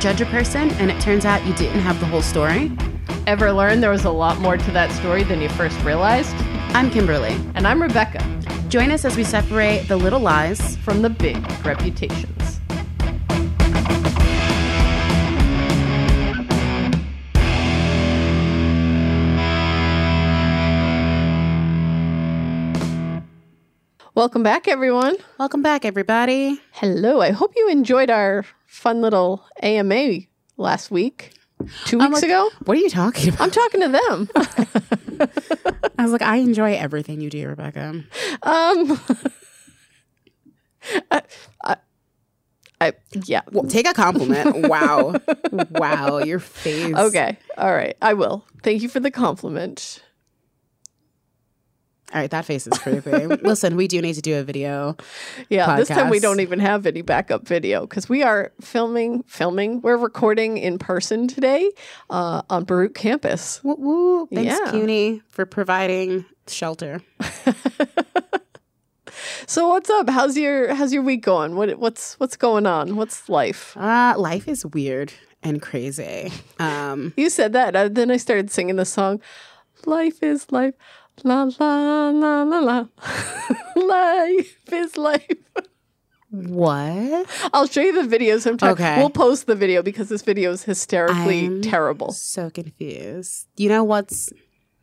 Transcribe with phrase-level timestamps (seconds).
[0.00, 2.70] judge a person and it turns out you didn't have the whole story?
[3.26, 6.34] Ever learn there was a lot more to that story than you first realized?
[6.74, 7.36] I'm Kimberly.
[7.54, 8.24] And I'm Rebecca.
[8.68, 12.60] Join us as we separate the little lies from the big reputations.
[24.14, 25.16] Welcome back, everyone.
[25.38, 26.60] Welcome back, everybody.
[26.72, 27.20] Hello.
[27.20, 30.20] I hope you enjoyed our fun little AMA
[30.56, 31.32] last week.
[31.86, 32.48] Two weeks like, ago?
[32.64, 33.40] What are you talking about?
[33.40, 34.28] I'm talking to them.
[35.98, 38.04] I was like, I enjoy everything you do, Rebecca.
[38.42, 39.00] Um,
[41.10, 41.22] I,
[41.64, 41.76] I,
[42.80, 42.92] I,
[43.24, 43.40] yeah.
[43.50, 44.68] Well, take a compliment.
[44.68, 45.14] wow.
[45.70, 46.18] wow.
[46.18, 46.94] Your face.
[46.94, 47.36] Okay.
[47.56, 47.96] All right.
[48.00, 48.46] I will.
[48.62, 50.04] Thank you for the compliment.
[52.14, 53.10] All right, that face is creepy.
[53.26, 54.96] Listen, we do need to do a video.
[55.50, 55.76] Yeah, podcast.
[55.76, 59.82] this time we don't even have any backup video because we are filming, filming.
[59.82, 61.70] We're recording in person today
[62.08, 63.62] uh, on Baruch campus.
[63.62, 64.26] Woo, woo.
[64.32, 64.70] Thanks, Yeah.
[64.70, 67.02] CUNY, for providing shelter.
[69.46, 70.10] So what's up?
[70.10, 71.56] How's your How's your week going?
[71.56, 72.96] What What's What's going on?
[72.96, 73.74] What's life?
[73.76, 76.30] Uh, life is weird and crazy.
[76.60, 79.20] Um, You said that, uh, then I started singing the song.
[79.86, 80.74] Life is life,
[81.24, 82.86] la la la la la.
[83.76, 85.22] life is life.
[86.30, 87.26] what?
[87.52, 88.72] I'll show you the video sometime.
[88.72, 88.98] Okay.
[88.98, 92.12] We'll post the video because this video is hysterically I'm terrible.
[92.12, 93.46] So confused.
[93.56, 94.30] You know what's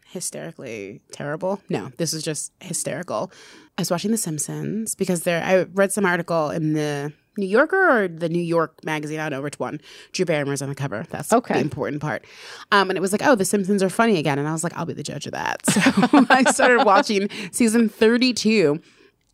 [0.08, 1.62] hysterically terrible?
[1.70, 3.32] No, this is just hysterical.
[3.78, 5.44] I was watching The Simpsons because there.
[5.44, 9.20] I read some article in the New Yorker or the New York magazine.
[9.20, 9.82] I don't know which one.
[10.14, 11.06] Drew Barrymore's on the cover.
[11.10, 11.56] That's Okay.
[11.56, 12.26] the important part.
[12.72, 14.40] Um, and it was like, oh, The Simpsons are funny again.
[14.40, 15.66] And I was like, I'll be the judge of that.
[15.70, 15.82] So
[16.30, 18.82] I started watching season thirty-two.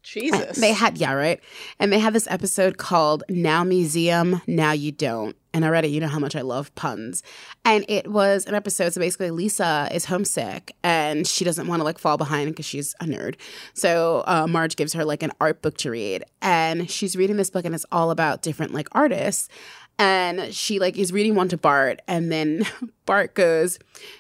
[0.04, 0.58] Jesus.
[0.58, 1.40] They had yeah, right.
[1.80, 5.36] And they had this episode called Now Museum, Now You Don't.
[5.54, 7.24] And already you know how much I love puns.
[7.66, 8.94] And it was an episode.
[8.94, 12.96] So basically Lisa is homesick and she doesn't want to like fall behind because she's
[13.02, 13.36] a nerd.
[13.74, 16.24] So uh, Marge gives her like an art book to read.
[16.42, 19.50] And she's reading this book and it's all about different like artists.
[20.04, 22.66] And she like is reading one to Bart, and then
[23.06, 23.78] Bart goes,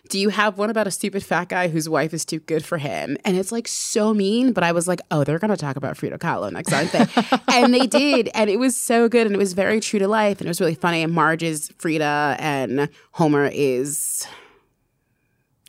[0.10, 2.78] "Do you have one about a stupid fat guy whose wife is too good for
[2.78, 5.98] him?" And it's like so mean, but I was like, "Oh, they're gonna talk about
[5.98, 7.06] Frida Kahlo next, aren't they?"
[7.52, 10.40] and they did, and it was so good, and it was very true to life,
[10.40, 11.02] and it was really funny.
[11.02, 14.28] And Marge is Frida, and Homer is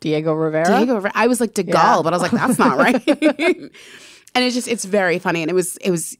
[0.01, 0.65] Diego Rivera.
[0.65, 0.95] Diego.
[0.95, 1.11] Rivera.
[1.15, 2.01] I was like De Gaulle, Yeah.
[2.03, 3.01] but I was like, that's not right.
[3.07, 6.17] and it's just it's very funny, and it was it was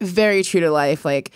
[0.00, 1.06] very true to life.
[1.06, 1.30] Like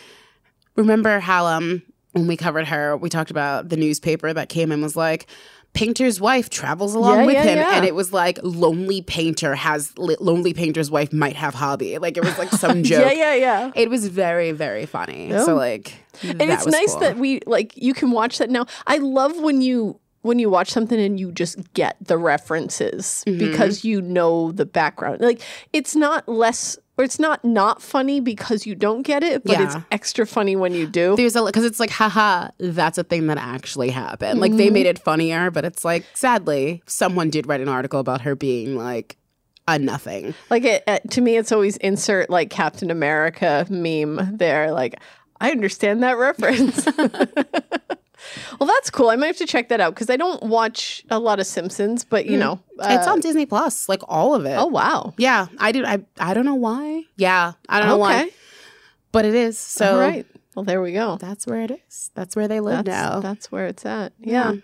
[0.76, 1.82] remember how um
[2.14, 5.26] when we covered her, we talked about the newspaper that came and was like.
[5.72, 7.76] Painter's wife travels along Yeah, with yeah, him, yeah.
[7.76, 11.98] and it was like lonely painter has lonely painter's wife might have hobby.
[11.98, 13.00] Like it was like some joke.
[13.06, 13.72] yeah, yeah, yeah.
[13.74, 15.30] It was very very funny.
[15.32, 15.56] So oh.
[15.56, 15.92] like,
[16.22, 18.66] and it's nice that we like you can watch that now.
[18.86, 23.38] I love when you when you watch something and you just get the references Mm-hmm.
[23.38, 25.20] because you know the background.
[25.20, 25.40] Like
[25.72, 29.76] it's not less or it's not not funny because you don't get it, but it's
[29.90, 31.16] extra funny when you do.
[31.16, 34.86] there's a because it's like haha that's a thing that actually happened like they made
[34.86, 39.16] it funnier but it's like sadly someone did write an article about her being like
[39.66, 44.70] a nothing Like it, it to me, it's always insert like Captain America meme there.
[44.72, 44.94] Like
[45.40, 46.86] I understand that reference.
[48.58, 49.10] well, that's cool.
[49.10, 52.04] I might have to check that out because I don't watch a lot of Simpsons,
[52.04, 55.46] but you know, it's uh, on disney plus like all of it oh wow, yeah
[55.58, 58.28] i do i i don't know why yeah i don't know why
[59.12, 60.26] but it is so all right.
[60.54, 61.16] Well, there we go.
[61.16, 64.12] that's where it is that's where they live That's, now that's where it's at.
[64.20, 64.54] Yeah.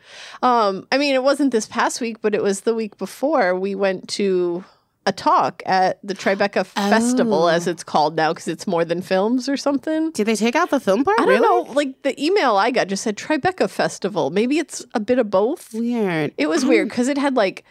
[0.41, 3.59] Um, I mean, it wasn't this past week, but it was the week before.
[3.59, 4.65] We went to
[5.06, 7.49] a talk at the Tribeca Festival, Oh.
[7.49, 10.11] as it's called now, because it's more than films or something.
[10.12, 11.72] did they take out the film part I don't really know.
[11.72, 14.31] Like the email I got just said Tribeca Festival.
[14.31, 15.72] Maybe it's a bit of both.
[15.72, 17.65] weird It was weird because it had like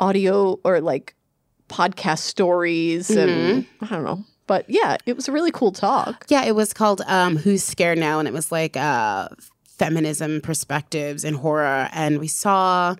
[0.00, 1.14] audio or like
[1.68, 4.24] podcast stories and I don't know.
[4.46, 6.24] But yeah, it was a really cool talk.
[6.28, 8.18] Yeah, it was called um, Who's Scared Now?
[8.18, 9.28] And it was like uh,
[9.66, 11.88] feminism perspectives in horror.
[11.92, 12.94] And we saw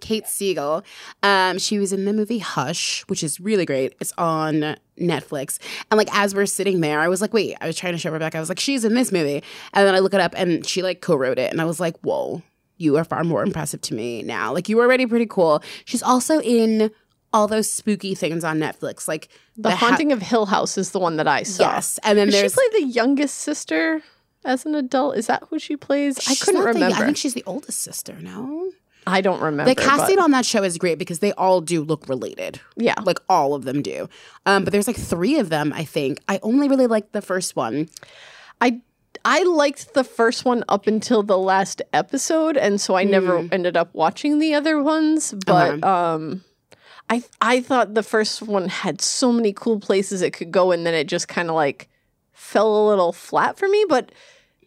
[0.00, 0.84] Kate Siegel.
[1.22, 3.94] Um, she was in the movie Hush, which is really great.
[4.00, 5.58] It's on Netflix.
[5.90, 8.10] And like as we're sitting there, I was like, wait, I was trying to show
[8.10, 8.36] Rebecca.
[8.36, 9.42] I was like, she's in this movie.
[9.72, 11.50] And then I look it up and she like co-wrote it.
[11.52, 12.42] And I was like, whoa,
[12.76, 14.52] you are far more impressive to me now.
[14.52, 15.62] Like you were already pretty cool.
[15.84, 16.90] She's also in
[17.32, 20.98] all those spooky things on Netflix, like The, Ha- Haunting of Hill House is the
[20.98, 21.72] one that I saw.
[21.74, 24.00] Yes, and then Does she there's play the youngest sister
[24.46, 25.16] as an adult?
[25.18, 26.18] Is that who she plays?
[26.26, 27.02] I couldn't not the- remember.
[27.02, 28.14] I think she's the oldest sister.
[28.20, 28.70] No,
[29.08, 29.72] I don't remember.
[29.74, 32.60] the casting but- on that show is great because they all do look related.
[32.76, 32.94] yeah.
[33.02, 34.08] Like all of them do.
[34.46, 35.72] Um, but there's like three of them.
[35.74, 37.88] I think I only really liked the first one.
[38.60, 38.80] I
[39.24, 43.52] I liked the first one up until the last episode, and so I never Mm.
[43.52, 45.34] ended up watching the other ones.
[45.46, 45.82] But Okay.
[45.82, 46.44] um,
[47.10, 50.86] I I thought the first one had so many cool places it could go, and
[50.86, 51.88] then it just kind of like
[52.32, 53.84] fell a little flat for me.
[53.88, 54.12] But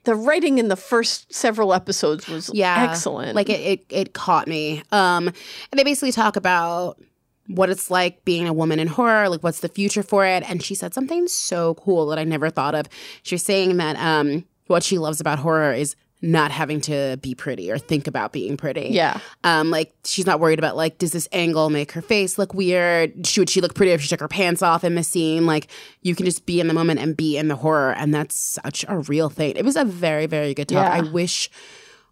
[0.03, 3.35] the writing in the first several episodes was Yeah, excellent.
[3.35, 4.83] Like it, it, it caught me.
[4.91, 6.99] Um, and they basically talk about
[7.47, 10.49] what it's like being a woman in horror, like what's the future for it.
[10.49, 12.87] And she said something so cool that I never thought of.
[13.23, 17.33] She was saying that um, what she loves about horror is not having to be
[17.33, 18.89] pretty or think about being pretty.
[18.91, 22.53] yeah, Um, like she's not worried about like, does this angle make her face look
[22.53, 23.25] weird?
[23.25, 25.45] Should she look pretty if she took her pants off in the scene?
[25.47, 25.67] Like
[26.03, 28.85] you can just be in the moment and be in the horror, and that's such
[28.87, 29.55] a real thing.
[29.55, 30.85] It was a very, very good talk.
[30.85, 30.93] Yeah.
[30.93, 31.49] I wish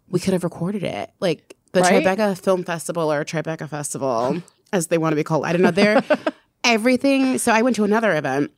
[0.08, 1.10] we could have recorded it.
[1.20, 2.04] Like the Right?
[2.04, 4.42] Tribeca Film Festival or Tribeca Festival,
[4.72, 5.44] as they want to be called.
[5.46, 5.70] I don't know.
[5.70, 6.02] They're
[6.64, 7.38] everything.
[7.38, 8.50] So I went to another event.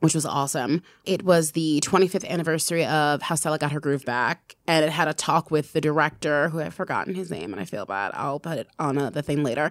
[0.00, 0.82] Which was awesome.
[1.04, 5.08] It was the 25th anniversary of How Stella Got Her Groove Back, and it had
[5.08, 8.10] a talk with the director, who I've forgotten his name, and I feel bad.
[8.14, 9.70] I'll put it on uh, the thing later.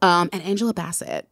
[0.00, 1.28] Um, and Angela Bassett.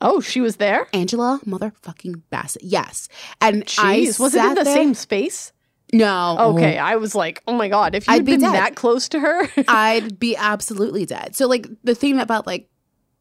[0.00, 0.88] Oh, she was there.
[0.92, 2.64] Angela motherfucking Bassett.
[2.64, 3.08] Yes.
[3.40, 5.52] And I Jeez, was it in the there- same space?
[5.92, 6.36] No.
[6.54, 8.54] Okay, I was like, oh my god, if I'd you'd be been dead.
[8.54, 11.36] that close to her, I'd be absolutely dead.
[11.36, 12.68] So, like, the thing about like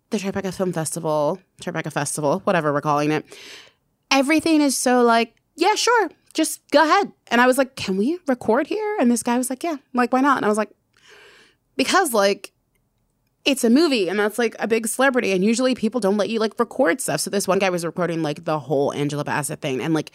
[0.09, 3.25] the Tribeca Film Festival, Tribeca Festival, whatever we're calling it,
[4.11, 7.11] everything is so like, yeah, sure, just go ahead.
[7.27, 8.97] And I was like, can we record here?
[8.99, 10.37] And this guy was like, yeah, I'm like, why not?
[10.37, 10.71] And I was like,
[11.75, 12.51] because like
[13.43, 16.39] it's a movie and that's like a big celebrity and usually people don't let you
[16.39, 17.21] like record stuff.
[17.21, 20.11] So this one guy was recording like the whole Angela Bassett thing and like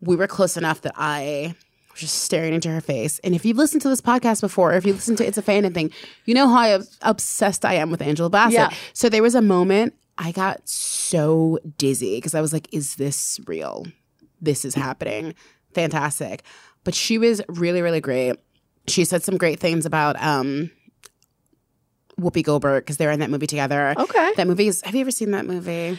[0.00, 1.54] we were close enough that I
[1.90, 3.18] was just staring into her face.
[3.20, 5.42] And if you've listened to this podcast before, or if you listen to It's a
[5.42, 5.90] Fan thing,
[6.24, 8.54] you know how ob- obsessed I am with Angela Bassett.
[8.54, 8.70] Yeah.
[8.92, 13.38] So there was a moment I got so dizzy because I was like, is this
[13.46, 13.86] real?
[14.40, 15.34] This is happening.
[15.74, 16.42] Fantastic.
[16.84, 18.36] But she was really, really great.
[18.86, 20.70] She said some great things about um
[22.20, 23.94] Whoopi Goldberg because they're in that movie together.
[23.98, 24.32] okay.
[24.36, 25.98] That movie is have you ever seen that movie?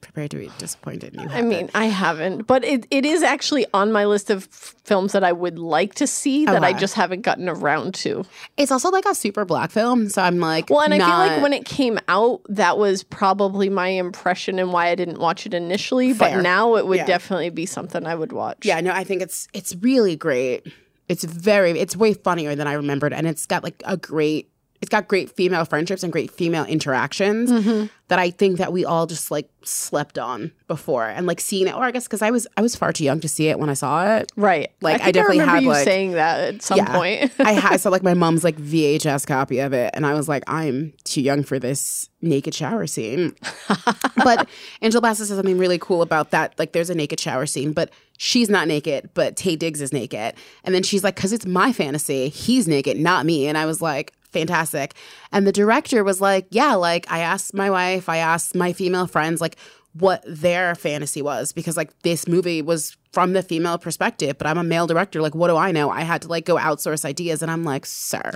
[0.00, 1.16] Prepare to be disappointed.
[1.20, 4.74] You I mean, I haven't, but it, it is actually on my list of f-
[4.84, 8.24] films that I would like to see that I just haven't gotten around to.
[8.56, 11.42] It's also like a super black film, so I'm like, Well, and I feel like
[11.42, 15.52] when it came out, that was probably my impression and why I didn't watch it
[15.54, 16.12] initially.
[16.14, 16.36] Fair.
[16.36, 17.06] But now it would Yeah.
[17.06, 18.64] definitely be something I would watch.
[18.64, 20.64] yeah, no, I think it's it's really great.
[21.08, 24.88] It's very, it's way funnier than I remembered, and it's got like a great, it's
[24.90, 27.86] got great female friendships and great female interactions Mm-hmm.
[28.08, 31.74] that I think that we all just like slept on before, and like seeing it.
[31.74, 33.68] Or I guess because I was I was far too young to see it when
[33.70, 34.30] I saw it.
[34.36, 34.70] Right.
[34.80, 36.92] Like, I think definitely remember had, you like- saying that at some Yeah.
[36.96, 37.32] point.
[37.40, 40.28] I had I saw like my mom's like VHS copy of it, and I was
[40.28, 43.34] like, I'm too young for this naked shower scene.
[44.24, 44.48] but
[44.82, 46.58] Angela Bassett says something really cool about that.
[46.58, 50.34] Like, there's a naked shower scene, but she's not naked, but Taye Diggs is naked,
[50.64, 53.46] and then she's like, because it's my fantasy, he's naked, not me.
[53.48, 54.12] And I was like.
[54.32, 54.94] Fantastic.
[55.32, 59.06] And the director was like, Yeah, like I asked my wife, I asked my female
[59.06, 59.56] friends, like,
[59.94, 64.58] what their fantasy was because like this movie was from the female perspective but i'm
[64.58, 67.42] a male director like what do i know i had to like go outsource ideas
[67.42, 68.30] and i'm like sir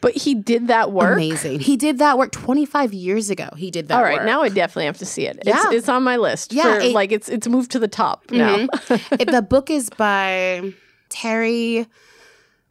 [0.00, 1.12] but he did that work.
[1.12, 4.26] amazing he did that work 25 years ago he did that All right, work.
[4.26, 5.38] now I definitely have to see it.
[5.44, 5.62] Yeah.
[5.66, 6.52] It's, it's on my list.
[6.52, 8.66] Yeah, for, it- like it's it's moved to the top mm-hmm.
[8.66, 8.98] now.
[9.20, 10.72] It- the book is by
[11.08, 11.86] terry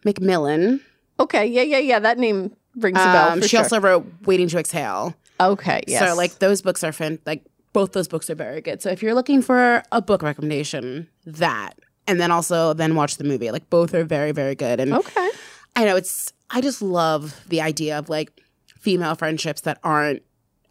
[0.05, 0.81] mcmillan
[1.21, 1.99] okay, yeah, yeah, yeah.
[1.99, 3.29] That name rings a bell.
[3.31, 3.59] um, she sure.
[3.61, 5.99] also wrote waiting to exhale okay, yes.
[6.07, 9.01] so like those books are fan like both those books are very good so if
[9.01, 11.73] you're looking for a book recommendation that
[12.07, 15.29] and then also then watch the movie like both are very very good and okay,
[15.75, 18.41] I know it's I just love the idea of like
[18.79, 20.21] female friendships that aren't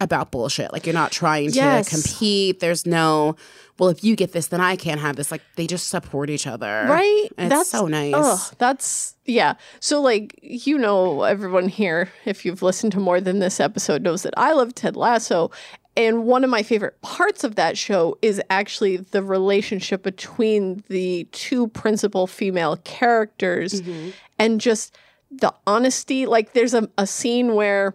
[0.03, 0.73] about bullshit.
[0.73, 1.89] Like you're not trying to Yes.
[1.89, 2.61] compete.
[2.61, 3.37] There's no
[3.81, 5.31] well, if you get this, then I can't have this.
[5.33, 6.87] Like they just support each other.
[6.89, 7.29] right?
[7.39, 8.13] And it's so nice.
[8.17, 9.55] Oh, that's yeah.
[9.81, 14.23] So like you know, everyone here, if you've listened to more than this episode, knows
[14.23, 15.51] that I love Ted Lasso.
[15.97, 21.25] And one of my favorite parts of that show is actually the relationship between the
[21.33, 24.11] two principal female characters Mm-hmm.
[24.39, 24.97] and just
[25.31, 26.27] the honesty.
[26.27, 27.95] Like there's a, a scene where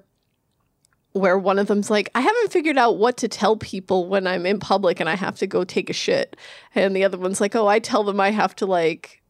[1.15, 4.45] where one of them's like, I haven't figured out what to tell people when I'm
[4.45, 6.35] in public and I have to go take a shit.
[6.75, 9.21] And the other one's like, Oh, I tell them I have to like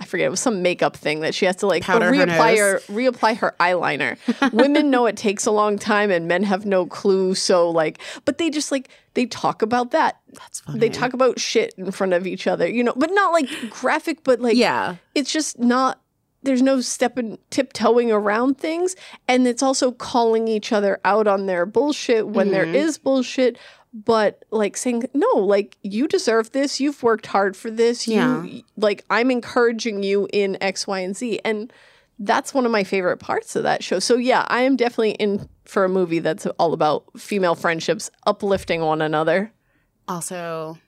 [0.00, 2.58] I forget, it was some makeup thing that she has to like Powder reapply nose.
[2.58, 4.16] her reapply her eyeliner.
[4.52, 7.34] Women know it takes a long time and men have no clue.
[7.34, 10.18] So like but they just like they talk about that.
[10.32, 10.78] That's funny.
[10.80, 14.22] They talk about shit in front of each other, you know, but not like graphic,
[14.24, 14.96] but like Yeah.
[15.14, 16.00] it's just not
[16.48, 18.96] there's no stepping tiptoeing around things
[19.28, 22.74] and it's also calling each other out on their bullshit when there Mm-hmm.
[22.74, 23.58] is bullshit.
[23.94, 26.78] But like saying no like you deserve this.
[26.80, 28.06] You've worked hard for this.
[28.08, 28.46] You Yeah.
[28.76, 31.40] like i'm encouraging you in x y and z.
[31.44, 31.72] And
[32.18, 33.98] that's one of my favorite parts of that show.
[33.98, 38.80] So yeah i am definitely in for a movie that's all about female friendships uplifting
[38.82, 39.52] one another.
[40.06, 40.78] Also,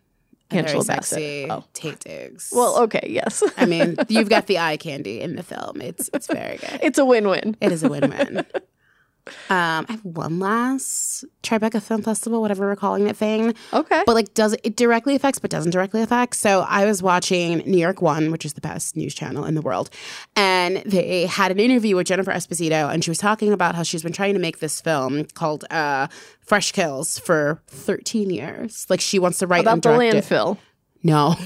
[0.58, 1.18] Angela very Bassett.
[1.18, 1.64] sexy Oh.
[1.74, 2.52] Taye Diggs.
[2.54, 5.80] well okay yes I mean, you've got the eye candy in the film.
[5.80, 6.80] It's it's very good.
[6.82, 8.44] it's a win-win It is a win-win.
[9.48, 13.54] Um, I have one last Tribeca Film Festival, whatever we're calling it thing.
[13.72, 16.36] okay But like does it directly affects but doesn't directly affect.
[16.36, 19.62] So I was watching New York One, which is the best news channel in the
[19.62, 19.90] world.
[20.36, 24.02] And they had an interview with Jennifer Esposito and she was talking about how she's
[24.02, 26.06] been trying to make this film called uh
[26.40, 28.86] Fresh Kills for 13 years.
[28.88, 30.24] Like she wants to write about and the direct it.
[30.24, 30.58] landfill
[31.02, 31.34] No.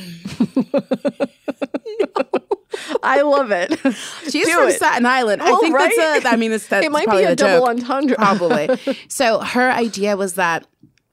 [3.03, 3.79] i love it
[4.31, 4.77] She's Do from it.
[4.77, 5.43] Staten Island.
[5.43, 5.93] I oh, think right?
[5.97, 7.77] that's a I mean it's that's it might probably be a, double joke.
[7.77, 8.69] entendre probably.
[9.09, 10.67] so her idea was that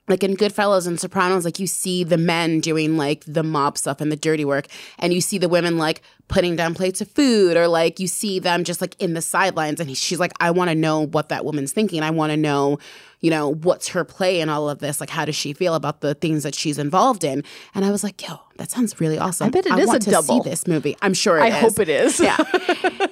[0.07, 4.01] like in Goodfellas and Sopranos, like you see the men doing like the mob stuff
[4.01, 4.67] and the dirty work,
[4.99, 8.39] and you see the women like putting down plates of food, or like you see
[8.39, 9.79] them just like in the sidelines.
[9.79, 12.03] And he- she's like, I want to know what that woman's thinking.
[12.03, 12.79] I want to know,
[13.21, 14.99] you know, what's her play in all of this?
[14.99, 17.43] Like, how does she feel about the things that she's involved in?
[17.75, 19.47] And I was like, yo, that sounds really awesome.
[19.47, 20.43] I bet it I is want a to double.
[20.43, 20.97] see this movie.
[21.01, 21.55] I'm sure it i is.
[21.55, 22.37] hope it is Yeah.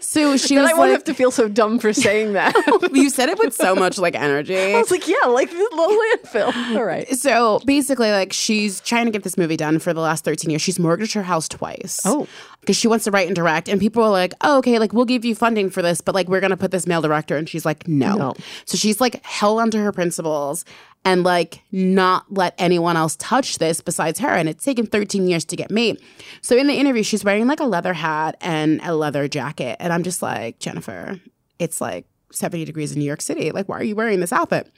[0.02, 2.56] So she was I won't like, have to feel so dumb for saying that.
[2.94, 4.56] you said it with so much like energy.
[4.58, 6.76] I was like, yeah, like the little landfill.
[6.76, 7.08] All right.
[7.16, 10.62] So basically, like she's trying to get this movie done for the last 13 years.
[10.62, 12.00] She's mortgaged her house twice.
[12.06, 12.28] Oh.
[12.62, 13.70] Because she wants to write and direct.
[13.70, 16.28] And people are like, oh, okay, like we'll give you funding for this, but like
[16.28, 17.38] we're going to put this male director.
[17.38, 18.16] And she's like, no.
[18.16, 18.34] No.
[18.66, 20.66] So she's like held onto her principles
[21.06, 24.30] and like not let anyone else touch this besides her.
[24.30, 26.02] And it's taken 13 years to get made.
[26.42, 29.78] So in the interview, she's wearing like a leather hat and a leather jacket.
[29.80, 31.20] And I'm just like, Jennifer,
[31.58, 33.52] it's like 70 degrees in New York City.
[33.52, 34.72] Like, why are you wearing this outfit?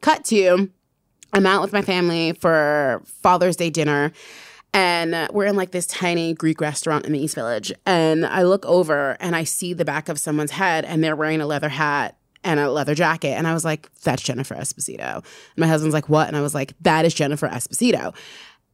[0.00, 0.70] Cut to
[1.32, 4.12] I'm out with my family for Father's Day dinner.
[4.72, 7.72] And uh, we're in like this tiny Greek restaurant in the East Village.
[7.86, 11.40] And I look over and I see the back of someone's head and they're wearing
[11.40, 13.30] a leather hat and a leather jacket.
[13.30, 15.16] And I was like, that's Jennifer Esposito.
[15.16, 16.28] And my husband's like, what?
[16.28, 18.14] And I was like, that is Jennifer Esposito.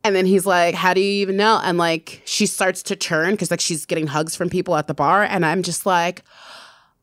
[0.05, 1.61] And then he's like, how do you even know?
[1.65, 4.95] And like, she starts to turn because like she's getting hugs from people at the
[4.95, 5.25] bar.
[5.25, 6.23] And I'm just like,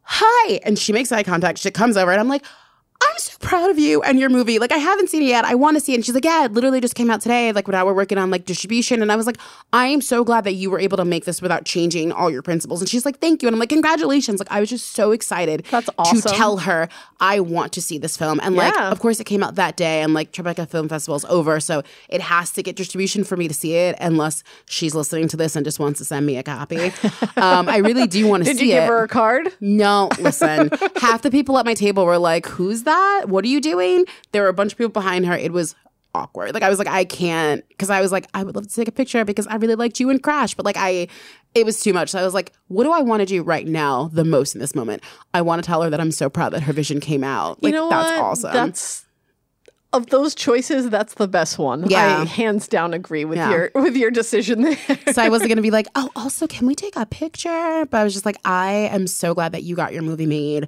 [0.03, 0.61] hi.
[0.63, 1.59] And she makes eye contact.
[1.59, 2.45] She comes over and I'm like,
[3.11, 4.59] I'm so proud of you and your movie.
[4.59, 5.45] Like, I haven't seen it yet.
[5.45, 5.95] I want to see it.
[5.95, 7.51] And she's like, Yeah, it literally just came out today.
[7.51, 9.01] Like, now we're working on like distribution.
[9.01, 9.37] And I was like,
[9.71, 12.41] I am so glad that you were able to make this without changing all your
[12.41, 12.81] principles.
[12.81, 13.47] And she's like, Thank you.
[13.47, 14.39] And I'm like, Congratulations.
[14.39, 16.21] Like, I was just so excited That's awesome.
[16.21, 16.87] to tell her
[17.19, 18.39] I want to see this film.
[18.43, 18.89] And like, Yeah.
[18.91, 20.01] of course, it came out that day.
[20.01, 21.59] And like, Tribeca Film Festival is over.
[21.59, 25.37] So it has to get distribution for me to see it, unless she's listening to
[25.37, 26.77] this and just wants to send me a copy.
[27.37, 28.57] um, I really do want to see it.
[28.59, 28.79] Did you it.
[28.79, 29.53] give her a card?
[29.59, 30.69] No, listen.
[30.97, 32.92] half the people at my table were like, "Who's that?
[33.25, 35.33] What are you doing?" There were a bunch of people behind her.
[35.35, 35.75] It was
[36.15, 36.53] awkward.
[36.53, 38.87] Like I was like, I can't because I was like, I would love to take
[38.87, 41.07] a picture because I really liked you and Crash, but like I,
[41.55, 42.09] it was too much.
[42.09, 44.61] So I was like, what do I want to do right now the most in
[44.61, 45.01] this moment?
[45.33, 47.63] I want to tell her that I'm so proud that her vision came out.
[47.63, 48.19] Like you know that's what?
[48.21, 48.53] awesome.
[48.53, 49.05] That's
[49.91, 51.87] of those choices, that's the best one.
[51.89, 52.19] Yeah.
[52.21, 53.49] I hands down agree with Yeah.
[53.51, 54.77] your with your decision there.
[55.13, 57.85] so I wasn't gonna be like, oh, also, can we take a picture?
[57.89, 60.67] But I was just like, I am so glad that you got your movie made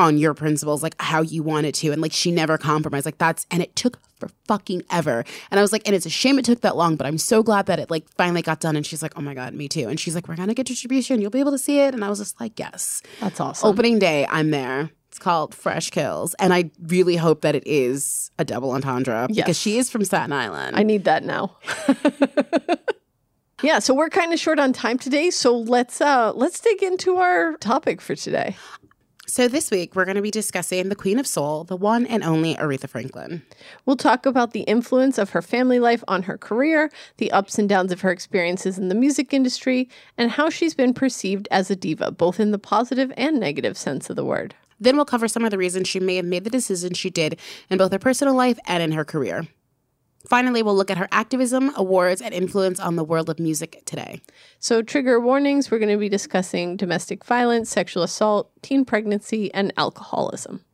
[0.00, 1.92] on your principles, like how you wanted to.
[1.92, 3.04] And like she never compromised.
[3.04, 5.24] Like that's and it took for fucking ever.
[5.50, 7.42] And I was like, and it's a shame it took that long, but I'm so
[7.42, 8.76] glad that it like finally got done.
[8.76, 9.88] And she's like, oh my God, me too.
[9.88, 11.20] And she's like, we're gonna get distribution.
[11.20, 11.94] You'll be able to see it.
[11.94, 13.02] And I was just like, yes.
[13.20, 13.68] That's awesome.
[13.68, 14.90] Opening day, I'm there.
[15.08, 16.34] It's called Fresh Kills.
[16.38, 19.44] And I really hope that it is a double entendre Yes.
[19.44, 20.76] because she is from Staten Island.
[20.76, 21.56] I need that now.
[23.62, 27.16] yeah, so we're kind of short on time today, so let's uh let's dig into
[27.16, 28.56] our topic for today.
[29.30, 32.24] So this week we're going to be discussing the Queen of Soul, the one and
[32.24, 33.42] only Aretha Franklin.
[33.86, 37.68] We'll talk about the influence of her family life on her career, the ups and
[37.68, 41.76] downs of her experiences in the music industry, and how she's been perceived as a
[41.76, 44.56] diva, both in the positive and negative sense of the word.
[44.80, 47.38] Then we'll cover some of the reasons she may have made the decisions she did
[47.70, 49.46] in both her personal life and in her career.
[50.26, 54.20] Finally, we'll look at her activism, awards, and influence on the world of music today.
[54.58, 59.72] So, trigger warnings we're going to be discussing domestic violence, sexual assault, teen pregnancy, and
[59.76, 60.64] alcoholism.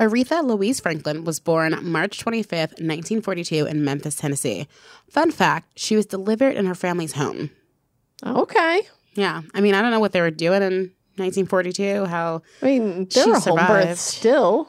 [0.00, 4.66] Aretha Louise Franklin was born March 25th, 1942, in Memphis, Tennessee.
[5.08, 7.50] Fun fact she was delivered in her family's home.
[8.26, 8.82] Okay.
[9.14, 13.08] Yeah, I mean, I don't know what they were doing in 1942, how I mean,
[13.26, 14.68] were home births still,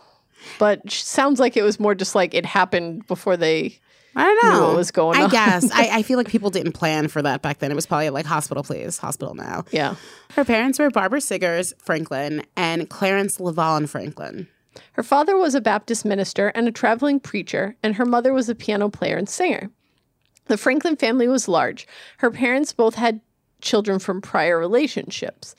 [0.60, 3.80] but sounds like it was more just like it happened before they
[4.16, 5.22] I don't knew know what was going on.
[5.22, 5.32] I on.
[5.32, 7.72] guess I, I feel like people didn't plan for that back then.
[7.72, 9.66] It was probably like hospital, please, hospital now.
[9.72, 9.96] Yeah.
[10.32, 14.48] Her parents were Barbara Siggers Franklin and Clarence LaVaughn Franklin.
[14.94, 18.56] Her father was a Baptist minister and a traveling preacher, and her mother was a
[18.56, 19.70] piano player and singer.
[20.46, 21.88] The Franklin family was large.
[22.18, 23.22] Her parents both had
[23.62, 25.56] children from prior relationships.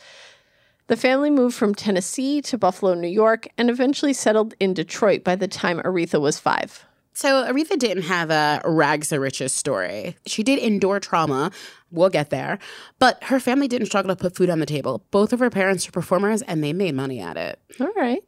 [0.89, 5.35] The family moved from Tennessee to Buffalo, New York, and eventually settled in Detroit by
[5.35, 6.85] the time Aretha was five.
[7.13, 10.17] So Aretha didn't have a rags to riches story.
[10.27, 11.51] She did endure trauma.
[11.91, 12.59] We'll get there.
[12.99, 15.05] But her family didn't struggle to put food on the table.
[15.11, 17.59] Both of her parents were performers and they made money at it.
[17.81, 18.23] All right.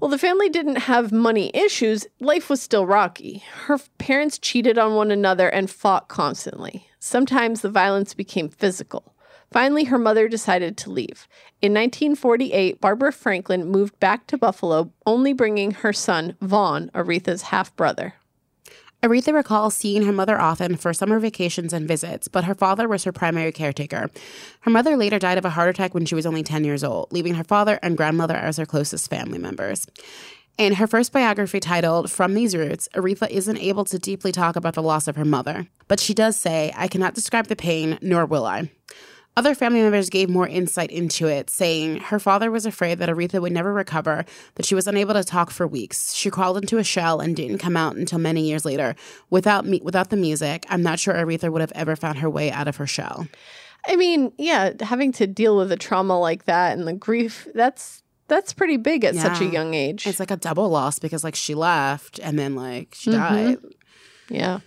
[0.00, 2.06] Well, the family didn't have money issues.
[2.20, 3.44] Life was still rocky.
[3.66, 6.88] Her parents cheated on one another and fought constantly.
[6.98, 9.13] Sometimes the violence became physical.
[9.54, 11.28] Finally, her mother decided to leave.
[11.62, 17.74] In 1948, Barbara Franklin moved back to Buffalo, only bringing her son, Vaughn, Aretha's half
[17.76, 18.14] brother.
[19.00, 23.04] Aretha recalls seeing her mother often for summer vacations and visits, but her father was
[23.04, 24.10] her primary caretaker.
[24.62, 27.12] Her mother later died of a heart attack when she was only 10 years old,
[27.12, 29.86] leaving her father and grandmother as her closest family members.
[30.58, 34.74] In her first biography titled From These Roots, Aretha isn't able to deeply talk about
[34.74, 38.26] the loss of her mother, but she does say, I cannot describe the pain, nor
[38.26, 38.72] will I.
[39.36, 43.40] Other family members gave more insight into it, saying her father was afraid that Aretha
[43.42, 44.24] would never recover,
[44.54, 46.14] that she was unable to talk for weeks.
[46.14, 48.94] She crawled into a shell and didn't come out until many years later.
[49.30, 52.52] Without me, without the music, I'm not sure Aretha would have ever found her way
[52.52, 53.26] out of her shell.
[53.88, 58.02] I mean, yeah, having to deal with a trauma like that and the grief, that's
[58.28, 60.06] that's pretty big at such a young age.
[60.06, 63.14] It's like a double loss because like she left and then like she Mhm.
[63.18, 63.58] died.
[64.30, 64.60] Yeah.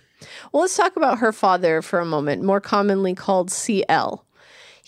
[0.52, 4.24] Well, let's talk about her father for a moment, more commonly called CL.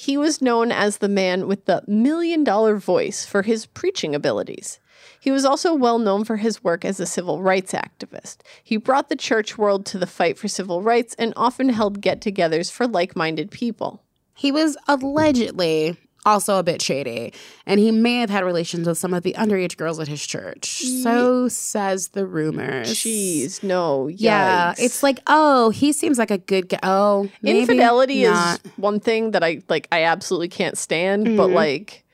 [0.01, 4.81] He was known as the man with the million dollar voice for his preaching abilities.
[5.21, 8.39] He was also well known for his work as a civil rights activist.
[8.65, 12.23] He brought the church world to the fight for civil rights and often held get
[12.23, 14.03] togethers for like minded people.
[14.35, 17.33] He was allegedly also a bit shady,
[17.67, 20.83] and he may have had relations with some of the underage girls at his church.
[21.03, 22.91] So says the rumors.
[22.91, 24.09] Jeez, no.
[24.09, 26.79] Yeah, it's like, oh, he seems like a good guy.
[26.83, 28.61] Oh, infidelity not.
[28.65, 31.55] is one thing that I like I absolutely can't stand, but Mhm.
[31.55, 32.05] like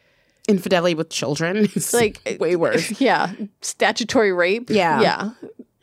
[0.48, 1.68] infidelity with children.
[1.74, 3.00] It's like way worse.
[3.00, 4.70] yeah, statutory rape.
[4.70, 5.00] Yeah.
[5.00, 5.30] Yeah.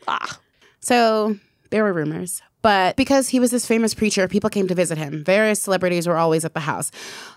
[0.07, 0.39] Ah.
[0.79, 1.37] So
[1.73, 2.43] there were rumors.
[2.61, 5.23] But because he was this famous preacher, people came to visit him.
[5.23, 6.91] Various celebrities were always at the house.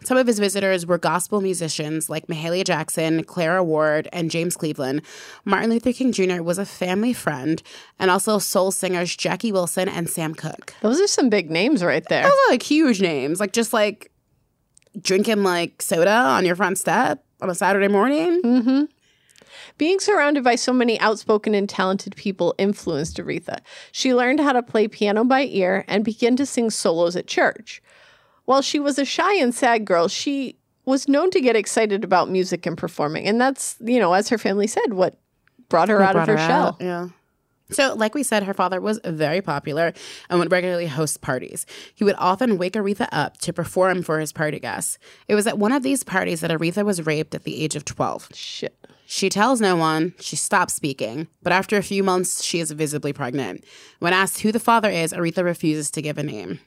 [0.04, 5.00] Some of his visitors were gospel musicians like Mahalia Jackson, Clara Ward, and James Cleveland.
[5.46, 6.42] Martin Luther King Jr.
[6.42, 7.62] was a family friend,
[7.98, 10.74] and also soul singers Jackie Wilson and Sam Cooke.
[10.82, 12.22] Those are some big names right there.
[12.22, 14.12] Those are like huge names, like just like
[15.00, 18.42] drinking like soda on your front step on a Saturday morning.
[18.42, 18.84] Mm-hmm.
[19.78, 23.58] Being surrounded by so many outspoken and talented people influenced Aretha.
[23.92, 27.82] She learned how to play piano by ear and began to sing solos at church.
[28.46, 32.30] While she was a shy and sad girl, she was known to get excited about
[32.30, 33.26] music and performing.
[33.26, 35.18] And that's, you know, as her family said, what
[35.68, 36.66] brought her What out of her her shell.
[36.68, 37.08] out, Yeah.
[37.70, 39.92] So, like we said, her father was very popular
[40.30, 41.66] and would regularly host parties.
[41.96, 44.98] He would often wake Aretha up to perform for his party guests.
[45.26, 47.84] It was at one of these parties that Aretha was raped at the age of
[47.84, 48.28] 12.
[48.32, 48.85] Shit.
[49.08, 53.12] She tells no one, she stops speaking, but after a few months, she is visibly
[53.12, 53.64] pregnant.
[54.00, 56.58] When asked who the father is, Aretha refuses to give a name.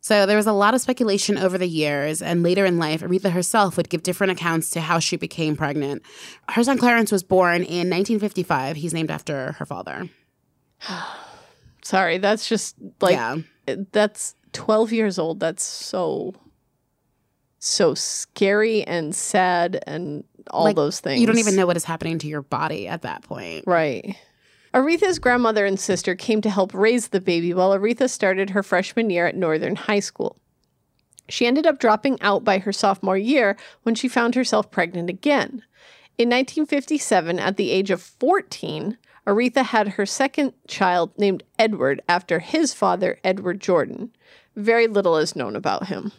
[0.00, 3.32] So there was a lot of speculation over the years, and later in life, Aretha
[3.32, 6.02] herself would give different accounts to how she became pregnant.
[6.48, 8.76] Her son Clarence was born in 1955.
[8.76, 10.08] He's named after her father.
[11.82, 13.38] Sorry, that's just like yeah.
[13.90, 15.40] that's 12 years old.
[15.40, 16.34] That's so
[17.58, 21.20] so scary and sad and all Like, those things.
[21.20, 23.64] You don't even know what is happening to your body at that point.
[23.66, 24.16] Right.
[24.72, 29.10] Aretha's grandmother and sister came to help raise the baby while Aretha started her freshman
[29.10, 30.36] year at Northern High School.
[31.28, 35.62] She ended up dropping out by her sophomore year when she found herself pregnant again.
[36.18, 42.40] In 1957, at the age of 14, Aretha had her second child named Edward after
[42.40, 44.10] his father, Edward Jordan.
[44.56, 46.12] Very little is known about him.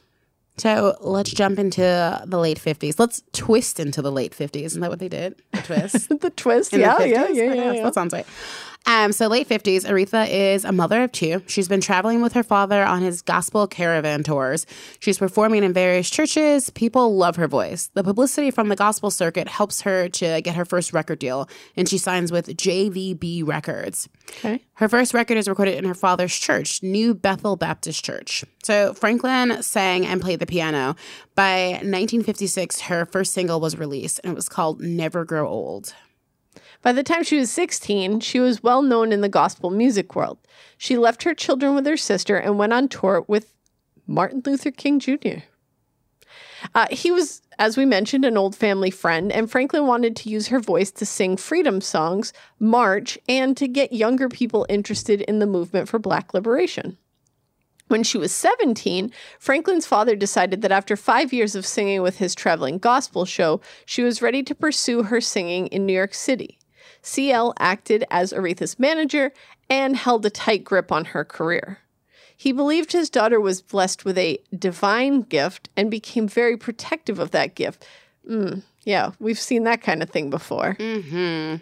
[0.61, 1.81] So let's jump into
[2.23, 2.99] the late 50s.
[2.99, 4.63] Let's twist into the late 50s.
[4.63, 5.41] Isn't that what they did?
[5.53, 6.09] A twist?
[6.21, 7.09] the twist, in yeah, the 50s?
[7.09, 7.83] yeah, yeah, yeah, yeah.
[7.83, 8.27] That sounds right.
[8.85, 11.43] Um, so late 50s, Aretha is a mother of two.
[11.47, 14.65] She's been traveling with her father on his gospel caravan tours.
[14.99, 16.69] She's performing in various churches.
[16.71, 17.87] People love her voice.
[17.93, 21.87] The publicity from the gospel circuit helps her to get her first record deal, and
[21.87, 24.09] she signs with JVB Records.
[24.29, 24.61] Okay.
[24.73, 28.43] Her first record is recorded in her father's church, New Bethel Baptist Church.
[28.63, 30.95] So Franklin sang and played the piano.
[31.35, 35.93] By 1956, her first single was released, and it was called Never Grow Old.
[36.81, 40.39] By the time she was 16, she was well known in the gospel music world.
[40.77, 43.53] She left her children with her sister and went on tour with
[44.07, 45.43] Martin Luther King Jr.
[46.73, 50.47] Uh, he was, as we mentioned, an old family friend, and Franklin wanted to use
[50.47, 55.47] her voice to sing freedom songs, march, and to get younger people interested in the
[55.47, 56.97] movement for Black liberation.
[57.87, 62.33] When she was 17, Franklin's father decided that after five years of singing with his
[62.33, 66.57] traveling gospel show, she was ready to pursue her singing in New York City.
[67.01, 69.31] CL acted as Aretha's manager
[69.69, 71.79] and held a tight grip on her career.
[72.35, 77.31] He believed his daughter was blessed with a divine gift and became very protective of
[77.31, 77.85] that gift.
[78.27, 80.75] Mm, yeah, we've seen that kind of thing before.
[80.79, 81.57] Mm-hmm.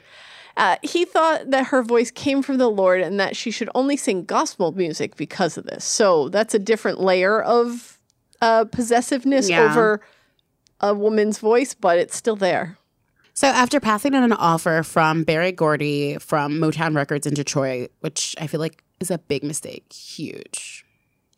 [0.57, 3.95] Uh, he thought that her voice came from the Lord and that she should only
[3.95, 5.85] sing gospel music because of this.
[5.85, 7.97] So that's a different layer of
[8.41, 9.69] uh, possessiveness Yeah.
[9.69, 10.01] over
[10.81, 12.77] a woman's voice, but it's still there.
[13.39, 18.35] So after passing on an offer from Berry Gordy from Motown Records in Detroit, which
[18.37, 20.83] I feel like is a big mistake, huge.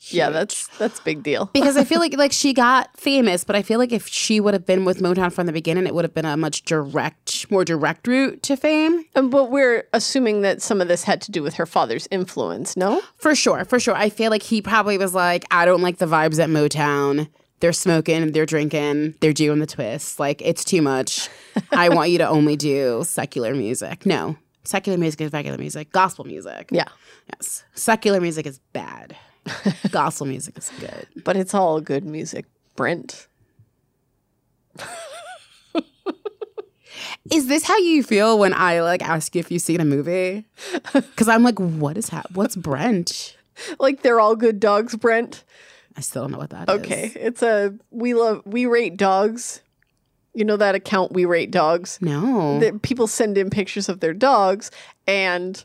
[0.05, 1.45] Yeah, that's that's big deal.
[1.53, 4.55] because I feel like like she got famous, but I feel like if she would
[4.55, 7.63] have been with Motown from the beginning, it would have been a much direct, more
[7.63, 9.05] direct route to fame.
[9.13, 12.75] Um, but we're assuming that some of this had to do with her father's influence,
[12.75, 12.99] no?
[13.17, 13.93] For sure, for sure.
[13.93, 17.29] I feel like he probably was like, I don't like the vibes at Motown.
[17.61, 20.19] They're smoking, they're drinking, they're doing the twist.
[20.19, 21.29] Like it's too much.
[21.71, 24.05] I want you to only do secular music.
[24.05, 25.91] No, secular music is regular music.
[25.91, 26.69] Gospel music.
[26.71, 26.87] Yeah.
[27.33, 27.63] Yes.
[27.75, 29.15] Secular music is bad.
[29.91, 31.07] Gospel music is good.
[31.23, 32.45] But it's all good music,
[32.75, 33.27] Brent.
[37.31, 40.45] Is this how you feel when I like ask you if you've seen a movie?
[40.93, 42.31] Because I'm like, what is that?
[42.33, 43.37] What's Brent?
[43.79, 45.43] Like they're all good dogs, Brent.
[45.95, 46.79] I still don't know what that is.
[46.79, 47.11] Okay.
[47.15, 49.61] It's a we love we rate dogs.
[50.33, 51.99] You know that account we rate dogs?
[52.01, 52.59] No.
[52.59, 54.71] that people send in pictures of their dogs
[55.05, 55.63] and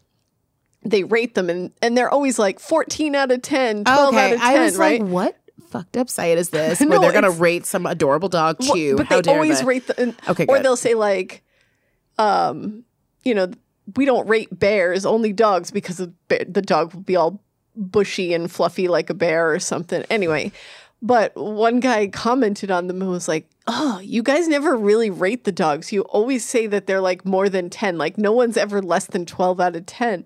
[0.82, 4.26] they rate them and, and they're always like 14 out of 10 12 okay.
[4.26, 5.36] out of 10 I was right like, what
[5.68, 6.80] fucked up site is this?
[6.86, 9.88] No, where they're gonna rate some adorable dog Well, but they always rate
[10.28, 11.44] Okay, or they'll say like
[12.18, 12.84] um
[13.24, 13.50] you know
[13.94, 17.40] we don't rate bears only dogs because the, bear, the dog will be all
[17.76, 20.50] bushy and fluffy like a bear or something anyway
[21.02, 25.44] but one guy commented on them and was like oh you guys never really rate
[25.44, 28.80] the dogs you always say that they're like more than 10 like no one's ever
[28.80, 30.24] less than 12 out of 10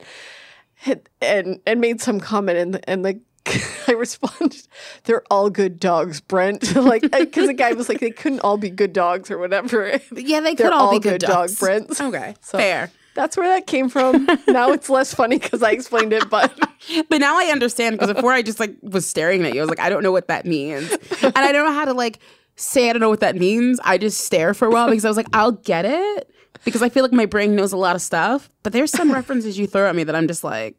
[0.86, 3.20] and and, and made some comment and and like
[3.88, 4.66] I responded,
[5.04, 8.70] "They're all good dogs, Brent." like, because the guy was like, "They couldn't all be
[8.70, 11.58] good dogs or whatever." Yeah, they could all, all be good, good dog dogs.
[11.58, 12.00] Brents.
[12.00, 12.90] Okay, So- fair.
[13.14, 14.26] That's where that came from.
[14.48, 16.52] now it's less funny because I explained it, but
[17.08, 19.60] But now I understand because before I just like was staring at you.
[19.60, 20.90] I was like, I don't know what that means,
[21.22, 22.20] and I don't know how to like
[22.56, 23.80] say I don't know what that means.
[23.84, 26.30] I just stare for a while because I was like, I'll get it
[26.64, 28.50] because I feel like my brain knows a lot of stuff.
[28.62, 30.76] But there's some references you throw at me that I'm just like,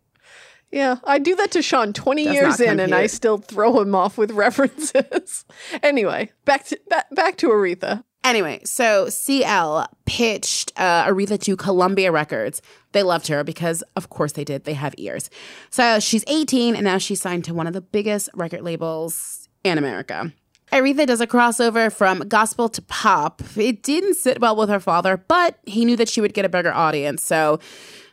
[0.71, 3.93] yeah, I do that to Shawn 20 Does years in, and I still throw him
[3.93, 5.45] off with references.
[5.83, 8.03] anyway, back to back, back to Aretha.
[8.23, 12.61] Anyway, so CL pitched uh, Aretha to Columbia Records.
[12.91, 14.65] They loved her because, of course, they did.
[14.65, 15.29] They have ears.
[15.71, 19.77] So she's 18 and now she's signed to one of the biggest record labels in
[19.77, 20.31] America.
[20.71, 23.41] Aretha does a crossover from gospel to pop.
[23.57, 26.49] It didn't sit well with her father, but he knew that she would get a
[26.49, 27.23] bigger audience.
[27.23, 27.59] So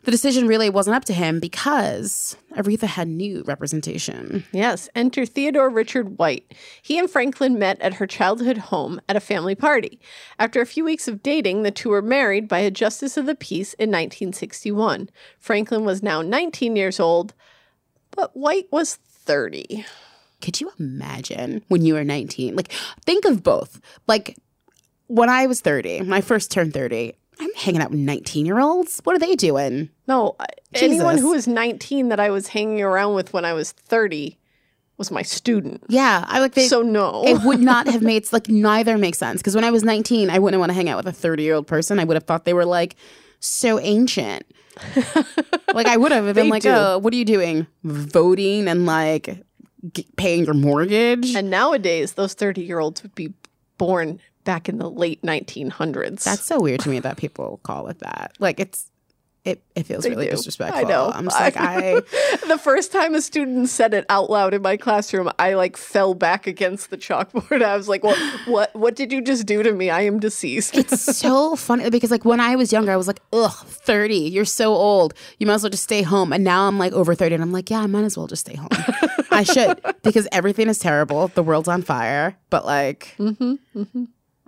[0.08, 4.42] the decision really wasn't up to him because Aretha had new representation.
[4.52, 6.54] Yes, enter Theodore Richard White.
[6.80, 10.00] He and Franklin met at her childhood home at a family party.
[10.38, 13.34] After a few weeks of dating, the two were married by a justice of the
[13.34, 15.10] peace in 1961.
[15.38, 17.34] Franklin was now 19 years old,
[18.10, 19.84] but White was 30.
[20.40, 22.56] Could you imagine when you were 19?
[22.56, 22.72] Like,
[23.04, 23.78] think of both.
[24.06, 24.38] Like,
[25.06, 28.58] when I was 30, when I first turned 30, I'm hanging out with 19 year
[28.58, 29.00] olds.
[29.04, 29.90] What are they doing?
[30.06, 33.72] No, I- anyone who was 19 that I was hanging around with when I was
[33.72, 34.38] 30
[34.96, 35.84] was my student.
[35.88, 36.66] Yeah, I like they.
[36.66, 37.22] so no.
[37.24, 40.38] it would not have made like neither makes sense because when I was 19, I
[40.40, 42.00] wouldn't want to hang out with a 30 year old person.
[42.00, 42.96] I would have thought they were like
[43.38, 44.44] so ancient.
[45.74, 46.70] like I would have been like, do.
[46.70, 47.66] oh, what are you doing?
[47.84, 49.44] Voting and like
[49.92, 51.34] g- paying your mortgage?
[51.34, 53.32] and nowadays, those 30 year olds would be
[53.76, 56.24] born back in the late 1900s.
[56.24, 58.32] That's so weird to me that people call it that.
[58.38, 58.90] Like it's
[59.44, 60.30] it it feels They really do.
[60.32, 60.86] disrespectful.
[60.86, 61.10] I know.
[61.14, 62.00] I'm just like I
[62.48, 66.14] the first time a student said it out loud in my classroom, I like fell
[66.14, 67.62] back against the chalkboard.
[67.72, 68.18] I was like, "What?
[68.46, 68.74] What?
[68.74, 69.90] What did you just do to me?
[69.90, 73.20] I am deceased." it's so funny because like when I was younger, I was like,
[73.34, 75.12] ugh, 30, you're so old.
[75.38, 76.32] You might as well just stay home.
[76.32, 78.46] And now I'm like over 30 and I'm like, yeah, I might as well just
[78.46, 78.70] stay home.
[79.30, 81.28] I should because everything is terrible.
[81.28, 82.36] The world's on fire.
[82.50, 84.04] But like mm-hmm, mm-hmm.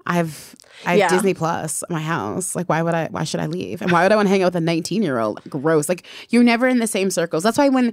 [0.06, 0.54] I have
[0.86, 1.08] I have Yeah.
[1.08, 2.56] Disney Plus at my house.
[2.56, 3.08] Like, why would I?
[3.10, 3.82] Why should I leave?
[3.82, 5.40] And why would I want to hang out with a 19 year old?
[5.48, 5.88] Gross.
[5.88, 7.42] Like, you're never in the same circles.
[7.42, 7.92] That's why when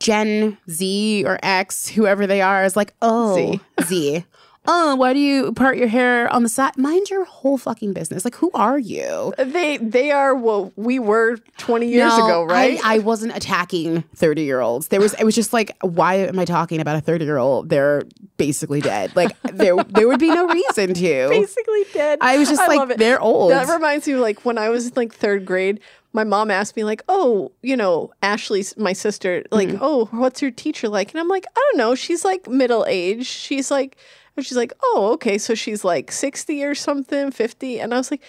[0.00, 3.60] Gen Z or X, whoever they are, is like, oh, Z.
[3.84, 4.24] Z.
[4.70, 6.76] Oh, why do you part your hair on the side?
[6.76, 8.22] Mind your whole fucking business.
[8.22, 9.32] Like, who are you?
[9.38, 12.78] They they are what we were 20 years No, ago, right?
[12.84, 14.88] I, I wasn't attacking 30 year olds.
[14.88, 17.70] There was it was just like, why am I talking about a 30 year old?
[17.70, 18.02] They're
[18.36, 19.16] basically dead.
[19.16, 21.28] Like there there would be no reason to.
[21.30, 22.18] Basically dead.
[22.20, 23.52] I was just love like, they're old.
[23.52, 25.80] That reminds me of like when I was in like third grade,
[26.18, 29.44] my mom asked me like, "Oh, you know, Ashley's my sister.
[29.52, 29.78] Like, Mm-hmm.
[29.88, 31.94] oh, what's your teacher like?" And I'm like, "I don't know.
[31.94, 33.26] She's like middle aged.
[33.26, 33.96] She's like,
[34.36, 37.78] and she's like, oh, okay, so she's like sixty or something, fifty.
[37.80, 38.22] And I was like.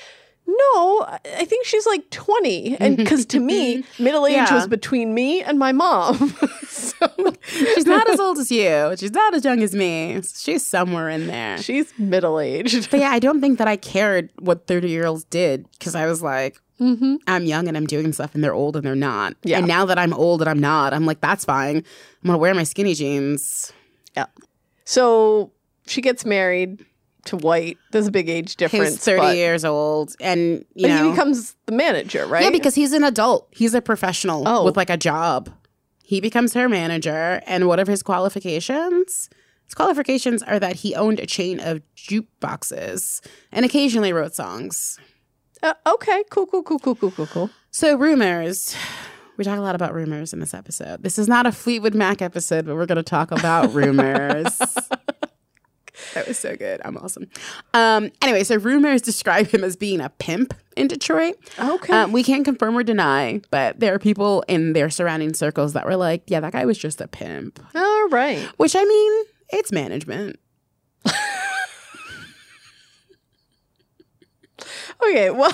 [0.52, 1.06] No,
[1.38, 2.78] I think she's like 20.
[2.80, 4.56] And because to me, middle age Yeah.
[4.56, 6.18] was between me and my mom.
[6.68, 7.08] so
[7.44, 8.96] She's not as old as you.
[8.98, 10.20] She's not as young as me.
[10.24, 11.60] She's somewhere in there.
[11.60, 12.90] she's middle aged.
[12.90, 16.08] But yeah, I don't think that I cared what 30 year olds did because I
[16.08, 17.16] was like, Mm-hmm.
[17.28, 19.36] I'm young and I'm doing stuff and they're old and they're not.
[19.44, 19.58] Yeah.
[19.60, 21.78] And now that I'm old and I'm not, I'm like, that's fine.
[21.78, 21.84] I'm
[22.26, 23.74] going to wear my skinny jeans.
[24.16, 24.28] Yeah.
[24.86, 25.52] So
[25.88, 26.86] she gets married
[27.26, 27.78] to White.
[27.92, 28.92] There's a big age difference.
[28.92, 31.04] He's 30 but, years old and, you know.
[31.04, 32.44] he becomes the manager, right?
[32.44, 33.48] Yeah, because he's an adult.
[33.52, 34.64] He's a professional Oh.
[34.64, 35.50] with like a job.
[36.04, 39.30] He becomes her manager, and what are his qualifications?
[39.66, 44.98] His qualifications are that he owned a chain of jukeboxes and occasionally wrote songs.
[45.62, 47.50] Uh, okay, cool, cool, cool, cool, cool, cool, cool.
[47.72, 48.76] So, rumors.
[49.38, 51.02] We talk a lot about rumors in this episode.
[51.02, 54.58] This is not a Fleetwood Mac episode, but we're going to talk about rumors.
[56.14, 56.82] that was so good.
[56.84, 57.28] I'm awesome.
[57.74, 61.36] Um, anyway, so rumors describe him as being a pimp in Detroit.
[61.58, 61.94] Okay.
[61.94, 65.86] Um, we can't confirm or deny, but there are people in their surrounding circles that
[65.86, 67.62] were like, yeah, that guy was just a pimp.
[67.74, 68.40] All right.
[68.58, 70.38] Which I mean, it's management.
[75.04, 75.52] Okay, well.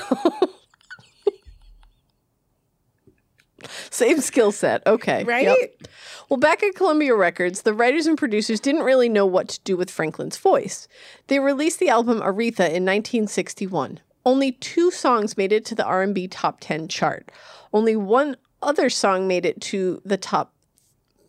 [3.90, 4.86] Same skill set.
[4.86, 5.24] Okay.
[5.24, 5.48] Right?
[5.48, 5.88] Yep.
[6.30, 9.78] Well, back at Columbia Records, the writers and producers didn't really know what to do
[9.78, 10.88] with Franklin's voice.
[11.28, 14.00] They released the album Aretha in 1961.
[14.26, 17.32] Only two songs made it to the R&B top 10 chart.
[17.74, 20.55] Only one other song made it to the top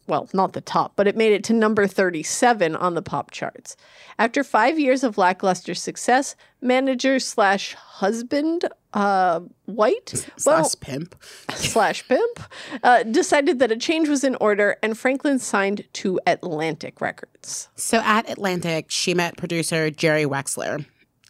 [0.07, 3.77] well, not the top, but it made it to number 37 on the pop charts.
[4.19, 10.13] After five years of lackluster success, manager slash husband, uh, White,
[10.45, 11.17] well, Slash pimp.
[11.55, 12.41] slash pimp,
[12.83, 17.69] uh, decided that a change was in order, and Franklin signed to Atlantic Records.
[17.77, 20.87] So at Atlantic, she met producer Jerry Wexler,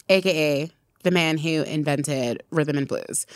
[0.08, 0.70] aka
[1.02, 3.26] the man who invented rhythm and blues.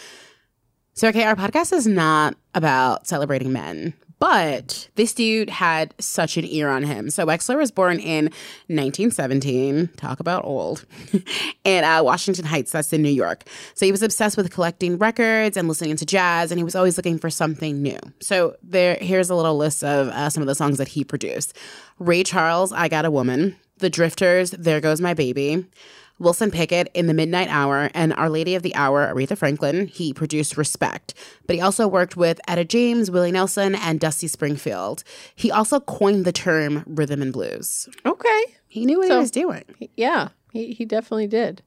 [0.95, 6.45] So, okay, our podcast is not about celebrating men, but this dude had such an
[6.45, 7.11] ear on him.
[7.11, 8.27] So, Wexler was born in
[8.69, 10.85] 1917, talk about old,
[11.65, 13.45] in uh, Washington Heights, that's in New York.
[13.75, 16.97] So, he was obsessed with collecting records and listening to jazz, and he was always
[16.97, 17.99] looking for something new.
[18.21, 21.57] So, there, here's a little list of uh, some of the songs that he produced
[21.99, 25.67] Ray Charles, I Got a Woman, The Drifters, There Goes My Baby.
[26.21, 29.87] Wilson Pickett in the Midnight Hour and Our Lady of the Hour, Aretha Franklin.
[29.87, 31.15] He produced Respect,
[31.47, 35.03] but he also worked with Etta James, Willie Nelson, and Dusty Springfield.
[35.35, 37.89] He also coined the term rhythm and blues.
[38.05, 38.43] Okay.
[38.69, 39.65] He knew what So- he was doing.
[39.97, 41.63] Yeah, he, he definitely did.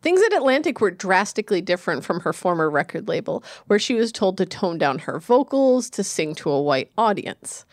[0.00, 4.38] Things at Atlantic were drastically different from her former record label, where she was told
[4.38, 7.66] to tone down her vocals to sing to a white audience.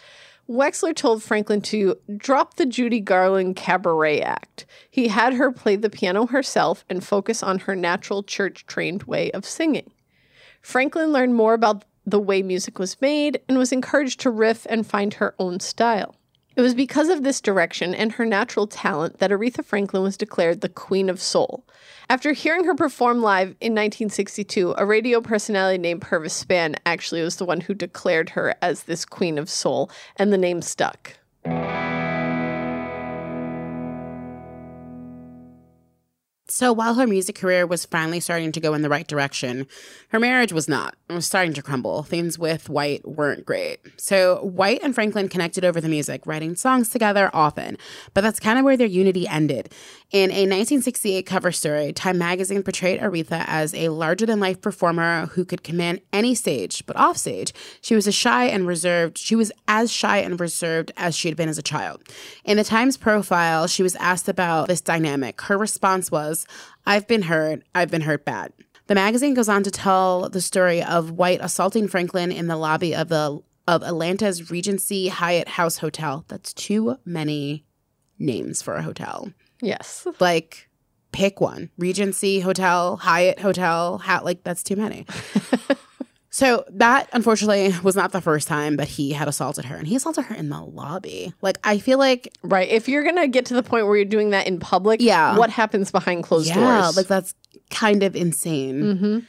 [0.50, 4.66] Wexler told Franklin to drop the Judy Garland cabaret act.
[4.90, 9.32] He had her play the piano herself and focus on her natural church trained way
[9.32, 9.92] of singing.
[10.62, 14.86] Franklin learned more about the way music was made and was encouraged to riff and
[14.86, 16.16] find her own style.
[16.56, 20.62] It was because of this direction and her natural talent that Aretha Franklin was declared
[20.62, 21.66] the Queen of Soul.
[22.10, 27.36] After hearing her perform live in 1962, a radio personality named Purvis Spann actually was
[27.36, 31.18] the one who declared her as this Queen of Soul, and the name stuck.
[36.48, 39.66] So while her music career was finally starting to go in the right direction,
[40.10, 40.96] her marriage was not.
[41.10, 42.04] It was starting to crumble.
[42.04, 43.80] Things with White weren't great.
[43.98, 47.78] So White and Franklin connected over the music, writing songs together often.
[48.14, 49.74] But that's kind of where their unity ended.
[50.12, 55.26] In a 1968 cover story, Time magazine portrayed Aretha as a larger than life performer
[55.34, 59.18] who could command any stage, but offstage, she was as shy and reserved.
[59.18, 62.04] She was as shy and reserved as she had been as a child.
[62.44, 65.42] In the Times profile, she was asked about this dynamic.
[65.42, 66.35] Her response was,
[66.86, 67.64] I've been hurt.
[67.74, 68.52] I've been hurt bad.
[68.88, 72.94] The magazine goes on to tell the story of White assaulting Franklin in the lobby
[72.94, 76.24] of the of Atlanta's Regency Hyatt House Hotel.
[76.28, 77.66] That's too many
[78.20, 79.32] names for a hotel.
[79.62, 80.06] Yes.
[80.20, 80.70] Like
[81.12, 81.72] pick one.
[81.78, 85.06] Regency Hotel, Hyatt Hotel, ha- like that's too many.
[86.38, 89.96] so that unfortunately was not the first time that he had assaulted her and he
[89.96, 91.32] assaulted her in the lobby.
[91.42, 92.68] Like I feel like Right.
[92.68, 95.38] If you're going to get to the point where you're doing that in public, Yeah.
[95.38, 96.98] what happens behind closed yeah, doors?
[96.98, 97.36] like that's
[97.70, 98.98] kind of insane.
[98.98, 99.20] hmm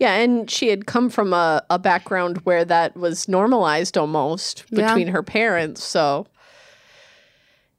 [0.00, 4.88] Yeah, and she had come from a, a background where that was normalized almost Yeah.
[4.88, 5.84] between her parents.
[5.84, 6.26] So,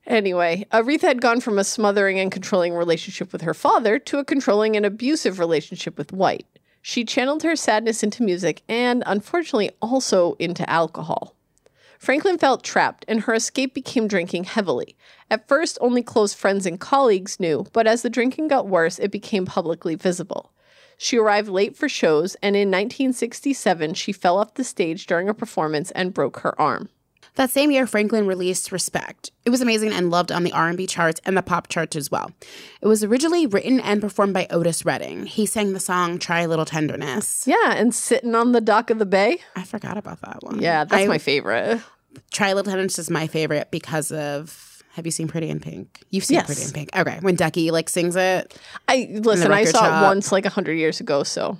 [0.08, 4.24] anyway, Aretha had gone from a smothering and controlling relationship with her father to a
[4.24, 6.46] controlling and abusive relationship with White.
[6.86, 11.34] She channeled her sadness into music and, unfortunately, also into alcohol.
[11.98, 14.98] Franklin felt trapped, and her escape became drinking heavily.
[15.32, 19.12] At first, only close friends and colleagues knew, but as the drinking got worse, it
[19.12, 20.52] became publicly visible.
[20.98, 25.34] She arrived late for shows, and in 1967, she fell off the stage during a
[25.34, 26.90] performance and broke her arm.
[27.36, 31.20] That same year, Franklin released "Respect." It was amazing and loved on the R&B charts
[31.26, 32.32] and the pop charts as well.
[32.82, 35.26] It was originally written and performed by Otis Redding.
[35.26, 39.00] He sang the song "Try a Little Tenderness." Yeah, and sitting on the dock of
[39.00, 39.40] the bay.
[39.56, 40.62] I forgot about that one.
[40.62, 41.82] Yeah, that's I- my favorite.
[42.32, 44.70] "Try a Little Tenderness" is my favorite because of.
[44.94, 46.04] Have you seen Pretty in Pink?
[46.12, 46.46] You've seen Yes.
[46.46, 46.90] Pretty in Pink.
[46.96, 48.56] Okay, when Ducky like sings it,
[48.88, 49.52] I listen.
[49.52, 50.04] I saw shop.
[50.04, 51.24] it once, like a hundred years ago.
[51.24, 51.58] So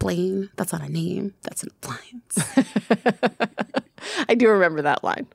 [0.00, 0.50] Blaine.
[0.56, 1.34] That's not a name.
[1.42, 2.38] That's an appliance.
[4.28, 5.28] I do remember that line.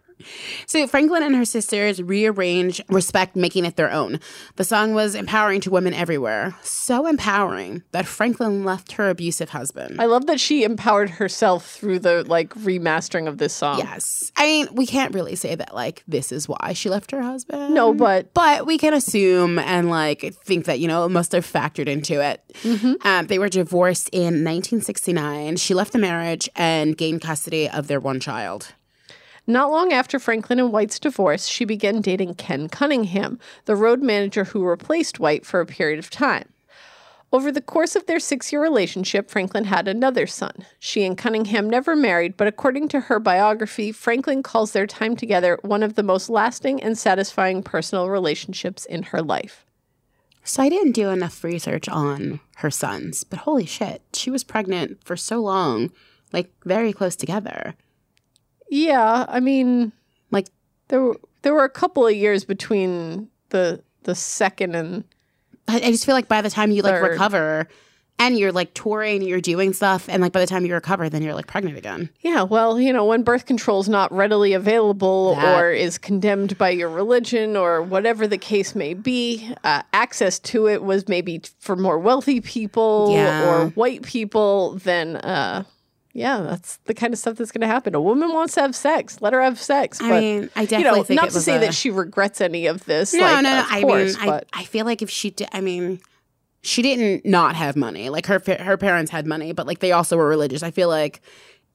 [0.65, 4.19] So Franklin and her sisters rearranged Respect, making it their own.
[4.56, 6.56] The song was empowering to women everywhere.
[6.62, 10.01] So empowering that Franklin left her abusive husband.
[10.01, 13.80] I love that she empowered herself through the like remastering of this song.
[13.80, 14.32] yes.
[14.38, 17.73] I mean, we can't really say that, like, this is why she left her husband.
[17.73, 21.45] No, but But we can assume and, like, think that, you know, it must have
[21.45, 22.41] factored into it.
[22.63, 23.08] Mm-hmm.
[23.08, 25.58] Um, they were divorced in 1969.
[25.58, 28.73] She left the marriage and gained custody of their one child.
[29.47, 34.45] Not long after Franklin and White's divorce, she began dating Ken Cunningham, the road manager
[34.45, 36.49] who replaced White for a period of time.
[37.31, 40.65] Over the course of their six year relationship, Franklin had another son.
[40.79, 45.60] She and Cunningham never married, but according to her biography, Franklin calls their time together
[45.62, 49.65] one of the most lasting and satisfying personal relationships in her life.
[50.43, 55.03] So I didn't do enough research on her sons, but holy shit, she was pregnant
[55.03, 55.91] for so long,
[56.31, 57.75] like very close together.
[58.69, 59.91] Yeah, I mean,
[60.32, 60.47] Like
[60.88, 65.04] there were, there were a couple of years between the the second and
[65.67, 67.12] I, I just feel like by the time you like Third.
[67.12, 67.67] recover
[68.17, 71.21] and you're like touring, you're doing stuff, and like by the time you recover, then
[71.21, 72.10] you're like pregnant again.
[72.21, 76.58] Yeah, well, you know, when birth control is not readily available That- or is condemned
[76.58, 81.39] by your religion or whatever the case may be, uh, access to it was maybe
[81.39, 83.49] t- for more wealthy people Yeah.
[83.49, 85.63] or white people, than uh,
[86.17, 87.93] yeah, that's the kind of stuff that's going to happen.
[87.93, 89.99] A woman wants to have sex, let her have sex.
[90.01, 92.39] I but, mean, I you definitely know, think not to say a- that she regrets
[92.39, 93.13] any of this.
[93.13, 93.65] No, like, no, no.
[93.69, 95.99] I course, mean, but I, I feel like if she did, I mean,
[96.63, 98.10] she didn't not have money.
[98.10, 100.63] Like her her parents had money, but like they also were religious.
[100.63, 101.21] I feel like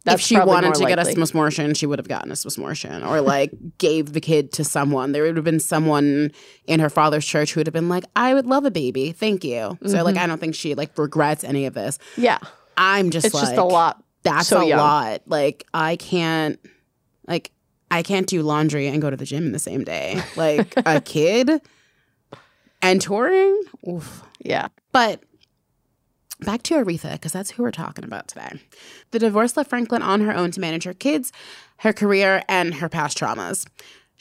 [0.04, 1.22] That's if she wanted to get a likely.
[1.22, 5.12] smortion, she would have gotten a smortion or like gave the kid to someone.
[5.12, 6.32] There would have been someone
[6.66, 9.44] in her father's church who would have been like, "I would love a baby, thank
[9.44, 10.04] you." So Mm-hmm.
[10.06, 11.98] like, I don't think she like regrets any of this.
[12.16, 12.38] yeah,
[12.78, 14.02] I'm just it's like, just a lot.
[14.22, 14.78] That's so a young.
[14.78, 15.22] lot.
[15.26, 16.58] Like I can't,
[17.26, 17.50] like
[17.90, 20.22] I can't do laundry and go to the gym in the same day.
[20.36, 21.60] Like a kid
[22.82, 23.60] and touring.
[23.88, 24.22] Oof.
[24.40, 24.68] Yeah.
[24.92, 25.22] But
[26.40, 28.60] back to Aretha, because that's who we're talking about today.
[29.10, 31.32] The divorce left Franklin on her own to manage her kids,
[31.78, 33.66] her career, and her past traumas.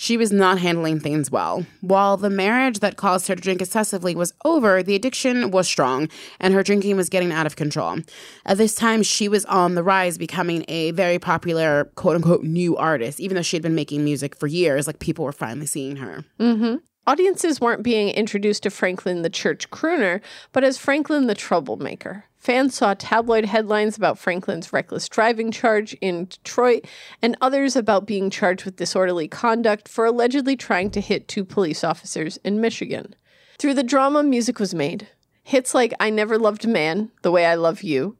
[0.02, 1.66] She was not handling things well.
[1.82, 6.08] While the marriage that caused her to drink excessively was over, the addiction was strong
[6.40, 7.98] and her drinking was getting out of control.
[8.46, 12.78] At this time, she was on the rise, becoming a very popular, quote unquote, new
[12.78, 14.88] artist, even though she had been making music for years.
[14.88, 16.24] Like people were finally seeing her.
[16.40, 16.76] Mm-hmm.
[17.06, 20.22] Audiences weren't being introduced to Franklin the church crooner,
[20.54, 22.24] but as Franklin the troublemaker.
[22.40, 26.86] Fans saw tabloid headlines about Franklin's reckless driving charge in Detroit
[27.22, 31.84] and others about being charged with disorderly conduct for allegedly trying to hit two police
[31.84, 33.14] officers in Michigan.
[33.58, 35.10] Through the drama, music was made.
[35.44, 38.16] Hits like I Never Loved a Man, The Way I Love You,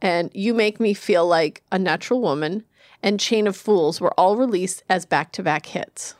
[0.00, 2.64] and You Make Me Feel Like a Natural Woman,
[3.02, 6.14] and Chain of Fools were all released as back to back hits.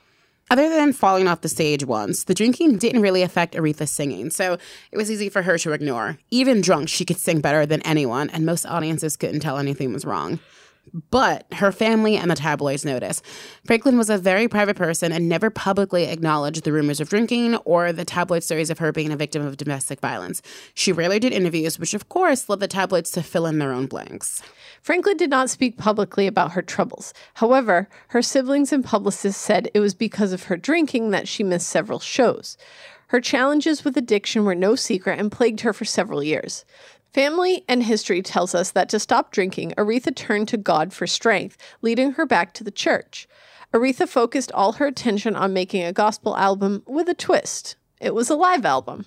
[0.50, 4.56] Other than falling off the stage once, the drinking didn't really affect Aretha's singing, so
[4.90, 6.18] it was easy for her to ignore.
[6.30, 10.06] Even drunk, she could sing better than anyone, and most audiences couldn't tell anything was
[10.06, 10.38] wrong.
[11.10, 13.24] But her family and the tabloids noticed.
[13.64, 17.92] Franklin was a very private person and never publicly acknowledged the rumors of drinking or
[17.92, 20.42] the tabloid stories of her being a victim of domestic violence.
[20.74, 23.86] She rarely did interviews, which of course led the tabloids to fill in their own
[23.86, 24.42] blanks.
[24.82, 27.12] Franklin did not speak publicly about her troubles.
[27.34, 31.68] However, her siblings and publicists said it was because of her drinking that she missed
[31.68, 32.56] several shows.
[33.08, 36.66] Her challenges with addiction were no secret and plagued her for several years.
[37.12, 41.56] Family and history tells us that to stop drinking, Aretha turned to God for strength,
[41.80, 43.26] leading her back to the church.
[43.72, 47.76] Aretha focused all her attention on making a gospel album with a twist.
[48.00, 49.06] It was a live album.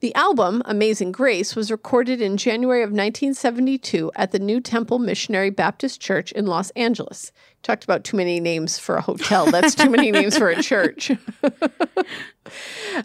[0.00, 5.50] The album, Amazing Grace, was recorded in January of 1972 at the New Temple Missionary
[5.50, 7.32] Baptist Church in Los Angeles.
[7.62, 9.50] Talked about too many names for a hotel.
[9.50, 11.12] That's too many names for a church.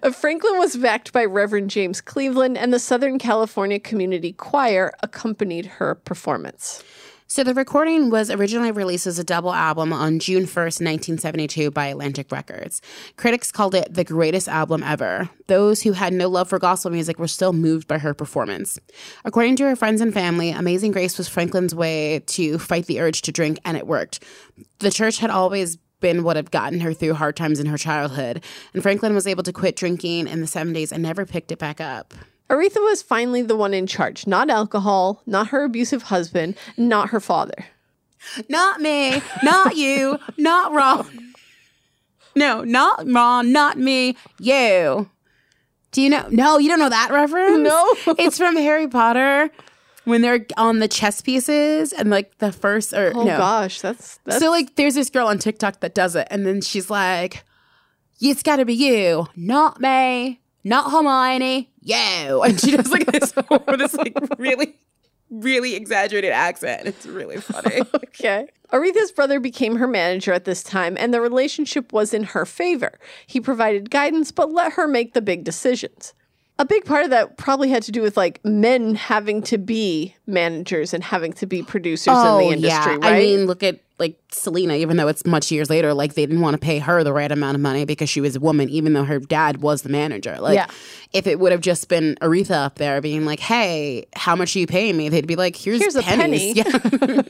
[0.01, 5.67] Uh, Franklin was backed by Reverend James Cleveland, and the Southern California Community Choir accompanied
[5.67, 6.83] her performance.
[7.27, 11.87] So the recording was originally released as a double album on June 1st, 1972 by
[11.87, 12.83] Atlantic Records.
[13.17, 15.27] Critics called it the greatest album ever.
[15.47, 18.79] Those who had no love for gospel music were still moved by her performance.
[19.25, 23.23] According to her friends and family, Amazing Grace was Franklin's way to fight the urge
[23.23, 24.23] to drink, and it worked.
[24.77, 28.43] The church had always been what had gotten her through hard times in her childhood,
[28.75, 31.81] and Franklin was able to quit drinking in the 70s and never picked it back
[31.81, 32.13] up.
[32.49, 37.19] Aretha was finally the one in charge, not alcohol, not her abusive husband, not her
[37.19, 37.65] father.
[38.49, 41.33] Not me, not you, not Ron.
[42.35, 45.09] No, not Ron, not me, you.
[45.91, 46.27] Do you know?
[46.29, 47.59] No, you don't know that reference?
[47.59, 47.95] No.
[48.19, 49.49] it's from Harry Potter
[50.03, 53.37] when they're on the chess pieces and like the first or Oh no.
[53.37, 56.61] gosh, that's that's So like there's this girl on TikTok that does it and then
[56.61, 57.43] she's like,
[58.19, 62.41] It's gotta be you, not me, not Hermione, you.
[62.45, 63.31] And she does like this
[63.77, 64.75] this like really,
[65.29, 66.87] really exaggerated accent.
[66.87, 67.81] It's really funny.
[67.95, 68.47] okay.
[68.71, 72.99] Aretha's brother became her manager at this time, and the relationship was in her favor.
[73.27, 76.13] He provided guidance, but let her make the big decisions.
[76.57, 80.15] A big part of that probably had to do with like men having to be
[80.25, 83.03] managers and having to be producers in the oh, industry, right?
[83.03, 86.25] Oh, I mean, look at like Selena, even though it's much years later, like they
[86.25, 88.69] didn't want to pay her the right amount of money because she was a woman,
[88.69, 90.37] even though her dad was the manager.
[90.39, 90.67] Like, Yeah.
[91.13, 94.59] if it would have just been Aretha up there being like, hey, how much are
[94.59, 95.09] you paying me?
[95.09, 96.53] They'd be like, here's, Here's a penny.
[96.55, 97.21] Yeah.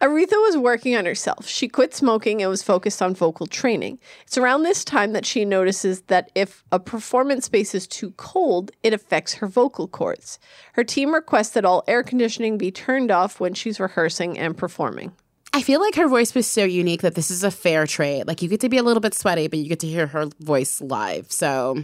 [0.00, 1.46] Aretha was working on herself.
[1.46, 3.98] She quit smoking and was focused on vocal training.
[4.26, 8.72] It's around this time that she notices that if a performance space is too cold,
[8.82, 10.38] it affects her vocal cords.
[10.74, 15.12] Her team requests that all air conditioning be turned off when she's rehearsing and performing.
[15.52, 18.26] I feel like her voice was so unique that this is a fair trade.
[18.26, 20.26] Like, you get to be a little bit sweaty, but you get to hear her
[20.40, 21.32] voice live.
[21.32, 21.82] So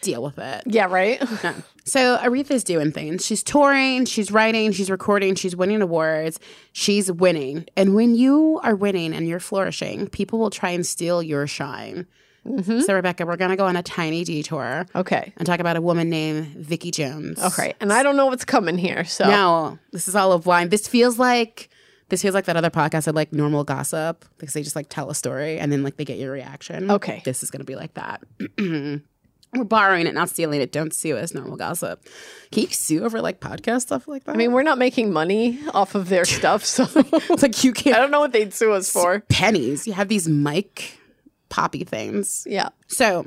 [0.00, 0.62] deal with it.
[0.66, 1.20] Yeah, right?
[1.84, 3.24] So Aretha's doing things.
[3.24, 6.38] She's touring, she's writing, she's recording, she's winning awards,
[6.72, 7.66] she's winning.
[7.76, 12.06] And when you are winning and you're flourishing, people will try and steal your shine.
[12.46, 12.80] Mm-hmm.
[12.80, 15.32] So Rebecca, we're gonna go on a tiny detour Okay.
[15.36, 17.38] and talk about a woman named Vicki Jones.
[17.42, 17.74] Okay.
[17.80, 19.04] And I don't know what's coming here.
[19.04, 20.70] So No, this is all of blind.
[20.70, 21.68] This feels like
[22.08, 25.10] this feels like that other podcast I like normal gossip because they just like tell
[25.10, 26.90] a story and then like they get your reaction.
[26.90, 27.20] Okay.
[27.24, 28.22] This is gonna be like that.
[29.54, 30.70] We're borrowing it, not stealing it.
[30.70, 32.06] Don't sue us, normal gossip.
[32.52, 34.32] Can you sue over like podcast stuff like that?
[34.32, 37.96] I mean, we're not making money off of their stuff, so it's like you can't
[37.96, 39.20] I don't know what they'd sue us for.
[39.28, 39.86] pennies.
[39.88, 40.98] You have these mic
[41.48, 42.46] poppy things.
[42.48, 42.68] Yeah.
[42.86, 43.26] So,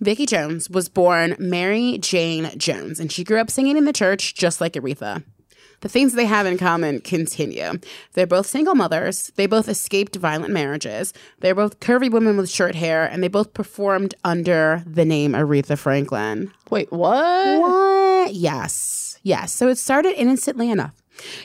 [0.00, 4.34] Vicki Jones was born Mary Jane Jones, and she grew up singing in the church
[4.34, 5.22] just like Aretha.
[5.80, 7.78] The things they have in common continue.
[8.12, 9.32] They're both single mothers.
[9.36, 11.12] They both escaped violent marriages.
[11.40, 15.78] They're both curvy women with short hair, and they both performed under the name Aretha
[15.78, 16.52] Franklin.
[16.70, 17.60] Wait, what?
[17.60, 18.34] What?
[18.34, 19.18] Yes.
[19.22, 19.52] Yes.
[19.52, 20.94] So it started innocently enough.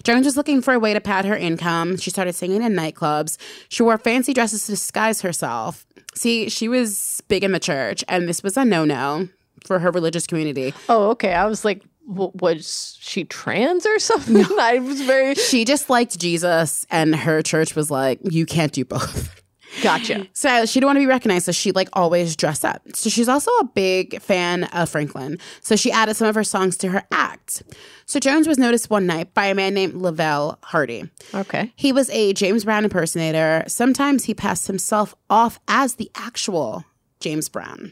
[0.04, 1.98] Jones was looking for a way to pad her income.
[1.98, 3.38] She started singing in nightclubs.
[3.70, 5.86] She wore fancy dresses to disguise herself.
[6.16, 9.30] See, she was big in the church, and this was a no no
[9.66, 10.74] for her religious community.
[10.88, 11.34] Oh, okay.
[11.34, 14.46] I was like, w- was she trans or something?
[14.60, 18.84] I was very She just liked Jesus, and her church was like, you can't do
[18.86, 19.42] both.
[19.84, 20.28] gotcha.
[20.34, 22.82] So she didn't want to be recognized, so she like always dressed up.
[22.94, 25.38] So she's also a big fan of Franklin.
[25.62, 27.62] So she added some of her songs to her act.
[28.06, 31.10] So Jones was noticed one night by a man named Lavelle Hardy.
[31.36, 31.72] Okay.
[31.76, 33.64] He was a James Brown impersonator.
[33.68, 36.84] Sometimes he passed himself off as the actual
[37.20, 37.92] James Brown.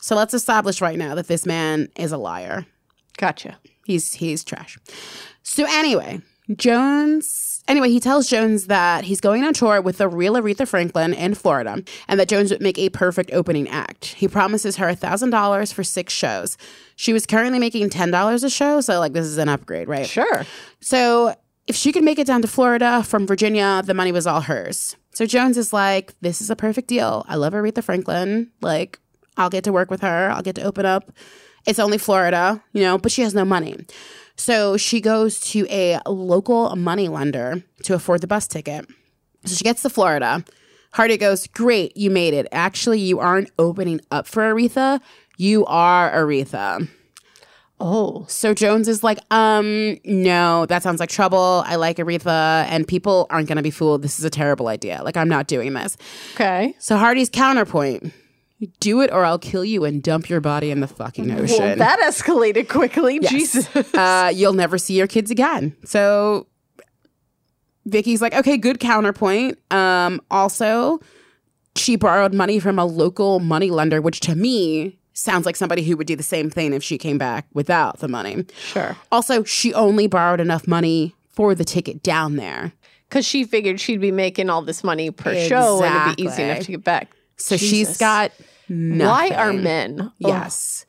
[0.00, 2.66] So let's establish right now that this man is a liar.
[3.16, 3.58] Gotcha.
[3.84, 4.78] He's he's trash.
[5.42, 6.20] So anyway,
[6.56, 11.14] Jones anyway, he tells Jones that he's going on tour with the real Aretha Franklin
[11.14, 14.06] in Florida and that Jones would make a perfect opening act.
[14.06, 16.56] He promises her $1,000 for 6 shows.
[16.96, 20.06] She was currently making $10 a show, so like this is an upgrade, right?
[20.06, 20.44] Sure.
[20.80, 21.34] So
[21.66, 24.96] if she could make it down to Florida from Virginia, the money was all hers.
[25.14, 27.24] So Jones is like, this is a perfect deal.
[27.28, 28.50] I love Aretha Franklin.
[28.60, 28.98] Like,
[29.36, 30.30] I'll get to work with her.
[30.30, 31.12] I'll get to open up.
[31.66, 33.76] It's only Florida, you know, but she has no money.
[34.36, 38.86] So she goes to a local money lender to afford the bus ticket.
[39.44, 40.44] So she gets to Florida,
[40.92, 42.46] Hardy goes, Great, you made it.
[42.52, 45.00] Actually, you aren't opening up for Aretha.
[45.38, 46.88] You are Aretha.
[47.80, 48.24] Oh.
[48.28, 51.64] So Jones is like, um, no, that sounds like trouble.
[51.66, 54.02] I like Aretha, and people aren't going to be fooled.
[54.02, 55.02] This is a terrible idea.
[55.02, 55.96] Like, I'm not doing this.
[56.34, 56.76] Okay.
[56.78, 58.12] So Hardy's counterpoint
[58.80, 61.58] do it or I'll kill you and dump your body in the fucking ocean.
[61.58, 63.18] Well, that escalated quickly.
[63.20, 63.30] Yes.
[63.30, 63.94] Jesus.
[63.94, 65.76] uh, you'll never see your kids again.
[65.84, 66.46] So
[67.86, 69.58] Vicki's like, okay, good counterpoint.
[69.72, 71.00] Um, also,
[71.76, 75.96] she borrowed money from a local money lender, which to me sounds like somebody who
[75.96, 78.44] would do the same thing if she came back without the money.
[78.56, 78.96] Sure.
[79.10, 82.72] Also, she only borrowed enough money for the ticket down there.
[83.08, 86.42] Because she figured she'd be making all this money per show and it'd be easy
[86.42, 87.10] enough to get back.
[87.36, 87.98] So she's Jesus.
[88.68, 90.00] Got Why are men?
[90.00, 90.12] Ugh.
[90.18, 90.86] Yes.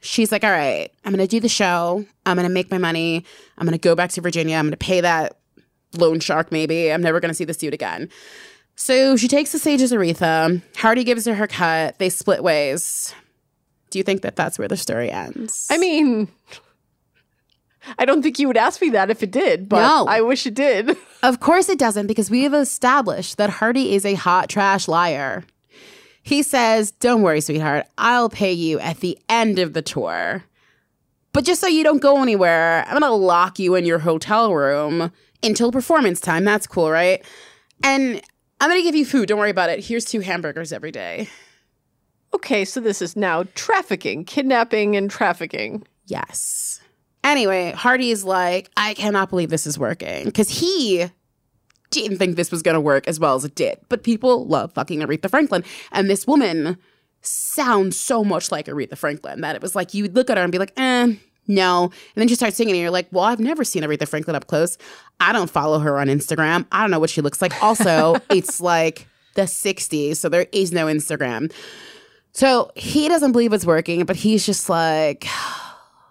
[0.00, 2.04] She's like, all right, I'm going to do the show.
[2.24, 3.24] I'm going to make my money.
[3.58, 4.56] I'm going to go back to Virginia.
[4.56, 5.38] I'm going to pay that
[5.96, 6.92] loan shark, maybe.
[6.92, 8.08] I'm never going to see the suit again.
[8.76, 10.62] So she takes the stage as Aretha.
[10.76, 11.98] Hardy gives her her cut.
[11.98, 13.14] They split ways.
[13.90, 15.66] Do you think that that's where the story ends?
[15.70, 16.28] I mean,
[17.98, 20.06] I don't think you would ask me that if it did, but No.
[20.06, 20.96] I wish it did.
[21.22, 25.42] Of course it doesn't, because we have established that Hardy is a hot trash liar.
[26.26, 30.42] He says, Don't worry, sweetheart, I'll pay you at the end of the tour.
[31.32, 35.12] But just so you don't go anywhere, I'm gonna lock you in your hotel room
[35.44, 36.42] until performance time.
[36.42, 37.24] That's cool, right?
[37.84, 38.20] And
[38.60, 39.28] I'm gonna give you food.
[39.28, 39.84] Don't worry about it.
[39.84, 41.28] Here's two hamburgers every day.
[42.34, 45.86] Okay, so this is now trafficking, kidnapping, and trafficking.
[46.06, 46.80] Yes.
[47.22, 50.24] Anyway, Hardy's like, I cannot believe this is working.
[50.24, 51.08] Because he
[51.90, 53.78] didn't think this was going to work as well as it did.
[53.88, 55.64] But people love fucking Aretha Franklin.
[55.92, 56.78] And this woman
[57.22, 60.42] sounds so much like Aretha Franklin that it was like you would look at her
[60.42, 61.14] and be like, eh,
[61.48, 61.84] no.
[61.84, 64.46] And then she starts singing and you're like, well, I've never seen Aretha Franklin up
[64.46, 64.78] close.
[65.20, 66.66] I don't follow her on Instagram.
[66.72, 67.62] I don't know what she looks like.
[67.62, 71.52] Also, it's like the 60s, so there is no Instagram.
[72.32, 75.26] So he doesn't believe it's working, but he's just like,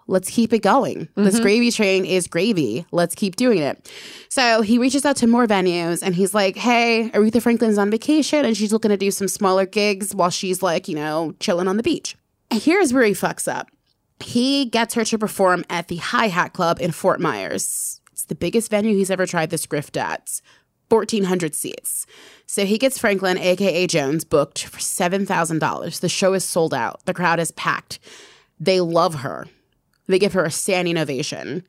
[0.06, 1.08] let's keep it going.
[1.16, 1.42] This mm-hmm.
[1.42, 2.86] gravy train is gravy.
[2.92, 3.90] Let's keep doing it.
[4.28, 8.44] So he reaches out to more venues and he's like, hey, Aretha Franklin's on vacation
[8.44, 11.76] and she's looking to do some smaller gigs while she's like, you know, chilling on
[11.76, 12.16] the beach.
[12.50, 13.68] And here's where he fucks up.
[14.20, 18.00] He gets her to perform at the Hi Hat Club in Fort Myers.
[18.12, 20.40] It's the biggest venue he's ever tried this grift at.
[20.88, 22.06] 1,400 seats.
[22.46, 26.00] So he gets Franklin, aka Jones, booked for $7,000.
[26.00, 27.04] The show is sold out.
[27.04, 27.98] The crowd is packed.
[28.58, 29.48] They love her.
[30.06, 31.64] They give her a standing ovation.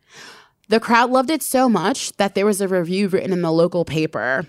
[0.70, 3.86] The crowd loved it so much that there was a review written in the local
[3.86, 4.46] paper.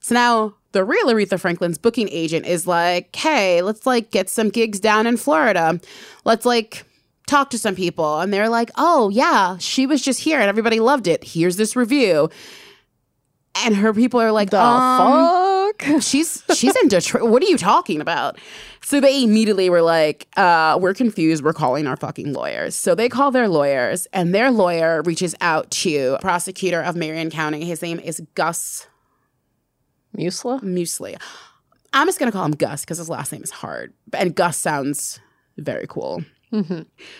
[0.00, 4.50] So now the real Aretha Franklin's booking agent is like, hey, let's like get some
[4.50, 5.80] gigs down in Florida.
[6.24, 6.84] Let's like
[7.26, 8.20] talk to some people.
[8.20, 11.24] And they're like, oh, yeah, she was just here and everybody loved it.
[11.24, 12.28] Here's this review.
[13.64, 15.63] And her people are like, The um, fuck?
[16.00, 17.30] she's she's in Detroit.
[17.30, 18.38] What are you talking about?
[18.82, 21.42] So they immediately were like, uh, we're confused.
[21.42, 22.74] We're calling our fucking lawyers.
[22.74, 27.64] So they call their lawyers, and their lawyer reaches out to prosecutor of Marion County.
[27.64, 28.86] His name is Gus
[30.16, 30.60] Musla?
[30.62, 31.16] Muesli.
[31.92, 35.20] I'm just gonna call him Gus because his last name is hard, and Gus sounds
[35.56, 36.24] very cool.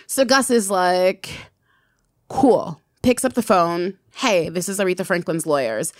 [0.07, 1.29] So Gus is like,
[2.29, 2.79] cool.
[3.03, 3.97] Picks up the phone.
[4.15, 5.91] Hey, this is Aretha Franklin's lawyers.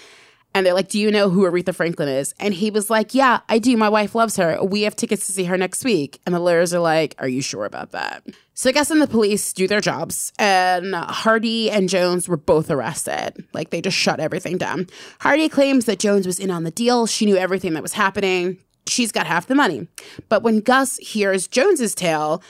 [0.56, 2.34] And they're like, Do you know who Aretha Franklin is?
[2.39, 3.76] And he was like, Yeah, I do.
[3.76, 4.58] My wife loves her.
[4.64, 6.22] We have tickets to see her next week.
[6.26, 8.26] And the lawyers are like, Are you sure about that?
[8.53, 10.32] So Gus and the police do their jobs.
[10.39, 13.45] And Hardy and Jones were both arrested.
[13.53, 14.88] Like they just shut everything down.
[15.20, 17.06] Hardy claims that Jones was in on the deal.
[17.06, 18.58] She knew everything that was happening.
[18.88, 19.89] She's got half the money.
[20.30, 22.41] But when Gus hears Jones's tale,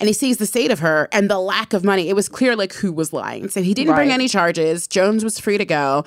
[0.00, 2.08] and he sees the state of her and the lack of money.
[2.08, 3.48] It was clear like who was lying.
[3.48, 4.86] So he didn't bring any charges.
[4.86, 6.04] Jones was free to go,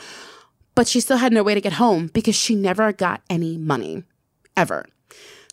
[0.75, 4.03] but she still had no way to get home because she never got any money
[4.55, 4.85] ever.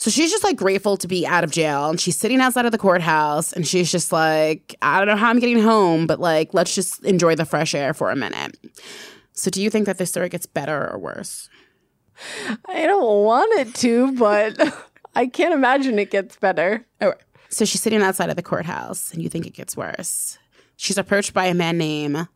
[0.01, 2.73] So she's just like grateful to be out of jail and she's sitting outside of
[2.73, 6.55] the courthouse and she's just like, I don't know how I'm getting home, but like,
[6.55, 8.57] let's just enjoy the fresh air for a minute.
[9.33, 11.49] So do you think that this story gets better or worse?
[12.67, 14.59] I don't want it to, but
[15.15, 16.87] I can't imagine it gets better.
[17.01, 17.15] Oh,
[17.49, 20.39] so she's sitting outside of the courthouse, and you think it gets worse.
[20.77, 22.29] She's approached by a man named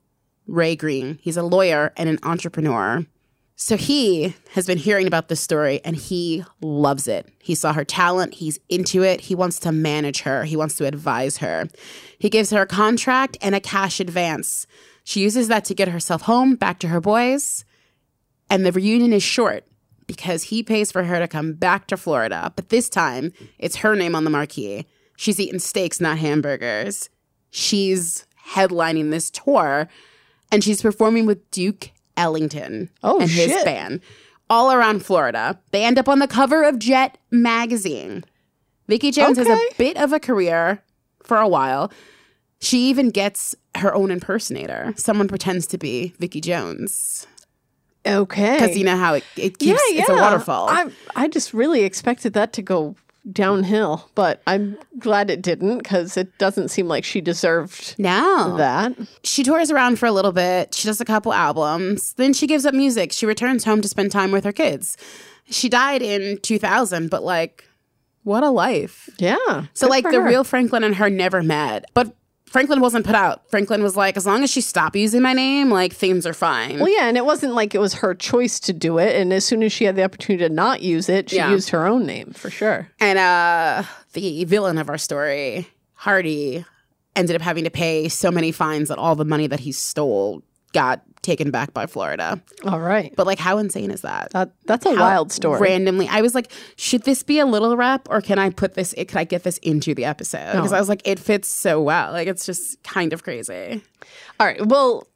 [0.46, 1.18] Ray Green.
[1.22, 3.06] He's a lawyer and an entrepreneur.
[3.54, 7.28] So he has been hearing about this story and he loves it.
[7.38, 9.20] He saw her talent, he's into it.
[9.20, 11.68] He wants to manage her, he wants to advise her.
[12.18, 14.66] He gives her a contract and a cash advance.
[15.04, 17.64] She uses that to get herself home, back to her boys.
[18.50, 19.64] And the reunion is short
[20.06, 22.52] because he pays for her to come back to Florida.
[22.56, 24.86] But this time, it's her name on the marquee.
[25.16, 27.08] She's eating steaks, not hamburgers.
[27.50, 29.88] She's headlining this tour
[30.52, 34.00] and she's performing with Duke Ellington Oh, and his band.
[34.50, 35.58] all around Florida.
[35.72, 38.24] They end up on the cover of Jet magazine.
[38.86, 40.82] Vicki Jones has a bit of a career
[41.22, 41.90] for a while.
[42.60, 44.92] She even gets her own impersonator.
[44.96, 47.26] Someone pretends to be Vicki Jones
[48.06, 48.54] Okay.
[48.58, 50.68] because you know how it, it keeps it's a waterfall.
[50.68, 52.94] I I just really expected that to go
[53.30, 58.96] downhill, but I'm glad it didn't because it doesn't seem like she deserved no, that.
[59.22, 60.74] she tours around for a little bit.
[60.74, 62.14] She does a couple albums.
[62.14, 63.12] Then she gives up music.
[63.12, 64.96] She returns home to spend time with her kids.
[65.44, 67.64] She died in 2000, but like,
[68.24, 69.10] what a life.
[69.18, 69.66] Yeah.
[69.74, 71.84] So like the real Franklin and her never met.
[71.94, 72.14] But
[72.52, 73.48] Franklin wasn't put out.
[73.50, 76.78] Franklin was like, as long as she stopped using my name, like things are fine.
[76.78, 79.16] Well, yeah, and it wasn't like it was her choice to do it.
[79.16, 81.50] And as soon as she had the opportunity to not use it, she Yeah.
[81.50, 82.88] used her own name for sure.
[83.00, 86.64] And uh the villain of our story, Hardy,
[87.16, 90.42] ended up having to pay so many fines that all the money that he stole
[90.74, 92.40] got taken back by Florida.
[92.64, 93.12] All right.
[93.16, 94.30] But like how insane is that?
[94.32, 95.60] That, that's a How wild story.
[95.60, 98.92] Randomly, I was like, should this be a little rep or can I put this?
[98.94, 100.52] Can I get this into the episode?
[100.52, 100.76] Because No.
[100.76, 102.12] I was like, it fits so well.
[102.12, 103.82] Like it's just kind of crazy.
[104.40, 104.64] All right.
[104.66, 105.06] Well,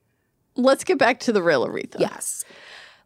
[0.55, 1.99] let's get back to the real Aretha.
[1.99, 2.45] Yes.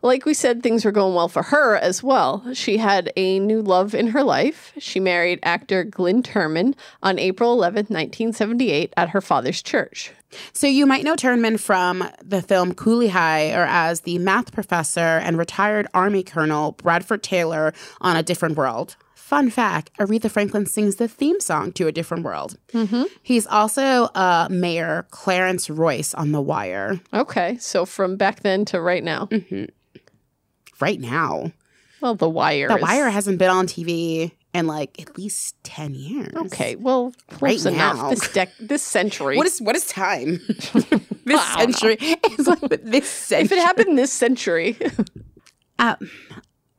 [0.02, 2.54] Like we said, things were going well for her as well.
[2.54, 4.72] She had a new love in her life.
[4.78, 10.12] She married actor Glynn Turman on April 11th, 1978, at her father's church.
[10.52, 15.00] So you might know Turman from the film Cooley High or as the math professor
[15.00, 18.96] and retired Army Colonel Bradford Taylor on A Different World.
[19.14, 22.58] Fun fact Aretha Franklin sings the theme song to A Different World.
[22.72, 23.04] Mm-hmm.
[23.22, 28.80] He's also uh, Mayor Clarence Royce on The Wire Okay, so from back then to
[28.80, 29.28] right now.
[30.80, 31.52] right now.
[32.00, 32.68] Well, The Wire.
[32.68, 36.32] The is- Wire hasn't been on TV in like at least 10 years.
[36.46, 37.96] Okay, well, Right close enough.
[37.96, 38.10] now.
[38.10, 39.36] This dec- this century.
[39.36, 40.40] What is what is time?
[41.24, 41.96] this century.
[42.00, 43.44] It's like this century.
[43.44, 44.76] if it happened this century?
[45.78, 45.96] Uh,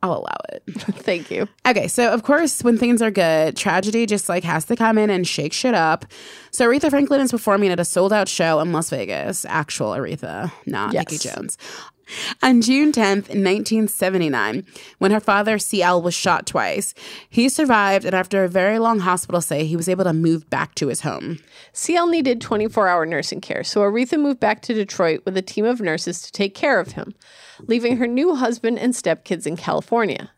[0.04, 0.64] I'll allow it.
[1.04, 1.46] Thank you.
[1.64, 5.10] Okay, so of course, when things are good, tragedy just like has to come in
[5.10, 6.04] and shake shit up.
[6.50, 9.44] So Aretha Franklin is performing at a sold out show in Las Vegas.
[9.44, 11.04] Actual Aretha, not Yes.
[11.08, 11.56] Mickey Jones.
[12.42, 14.64] On June 10th, 1979,
[14.98, 16.94] when her father, CL, was shot twice,
[17.28, 20.74] he survived, and after a very long hospital stay, he was able to move back
[20.76, 21.38] to his home.
[21.72, 25.64] CL needed 24 hour nursing care, so Aretha moved back to Detroit with a team
[25.64, 27.14] of nurses to take care of him,
[27.60, 30.30] leaving her new husband and stepkids in California.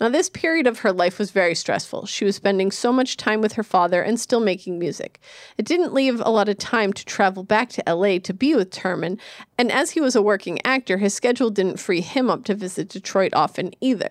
[0.00, 2.06] Now, this period of her life was very stressful.
[2.06, 5.20] She was spending so much time with her father and still making music.
[5.58, 8.70] It didn't leave a lot of time to travel back to LA to be with
[8.70, 9.18] Turman,
[9.58, 12.88] and as he was a working actor, his schedule didn't free him up to visit
[12.88, 14.10] Detroit often either.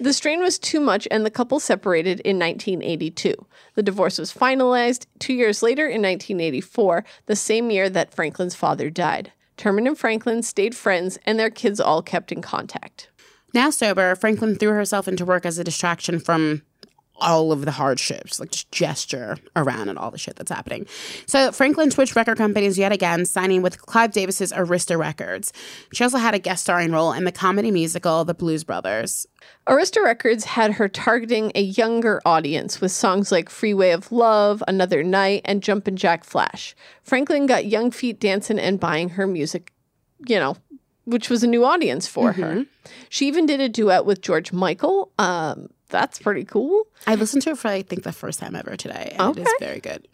[0.00, 3.34] The strain was too much, and the couple separated in 1982.
[3.74, 8.90] The divorce was finalized two years later in 1984, the same year that Franklin's father
[8.90, 9.32] died.
[9.56, 13.08] Turman and Franklin stayed friends, and their kids all kept in contact.
[13.54, 16.62] Now sober, Franklin threw herself into work as a distraction from
[17.20, 20.86] all of the hardships, like just gesture around and all the shit that's happening.
[21.26, 25.52] So Franklin switched record companies yet again, signing with Clive Davis's Arista Records.
[25.92, 29.26] She also had a guest starring role in the comedy musical The Blues Brothers.
[29.68, 35.02] Arista Records had her targeting a younger audience with songs like Freeway of Love, Another
[35.02, 36.74] Night, and Jumpin' Jack Flash.
[37.02, 39.72] Franklin got young feet dancing and buying her music,
[40.26, 40.56] you know,
[41.08, 42.64] which was a new audience for her.
[43.08, 45.10] She even did a duet with George Michael.
[45.18, 46.86] Um, that's pretty cool.
[47.06, 49.54] I listened to it for I think the first time ever today, and it is
[49.58, 50.06] very good.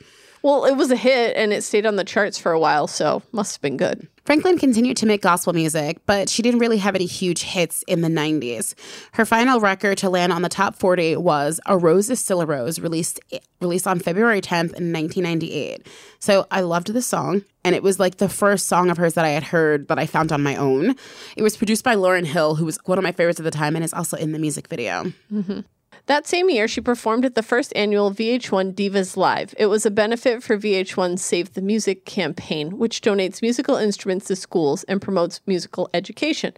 [0.44, 3.22] Well, it was a hit and it stayed on the charts for a while, so
[3.32, 4.06] must have been good.
[4.26, 8.02] Franklin continued to make gospel music, but she didn't really have any huge hits in
[8.02, 8.74] the 90s.
[9.12, 12.46] Her final record to land on the top 40 was A Rose is Still a
[12.46, 13.20] Rose, released
[13.62, 15.86] released on February 10th in 1998.
[16.18, 19.24] So I loved the song, and it was like the first song of hers that
[19.24, 20.94] I had heard that I found on my own.
[21.38, 23.76] It was produced by Lauryn Hill, who was one of my favorites at the time
[23.76, 25.10] and is also in the music video.
[25.32, 25.60] Mm-hmm.
[26.06, 29.54] That same year, she performed at the first annual VH1 Divas Live.
[29.56, 34.36] It was a benefit for VH1's Save the Music campaign, which donates musical instruments to
[34.36, 36.52] schools and promotes musical education.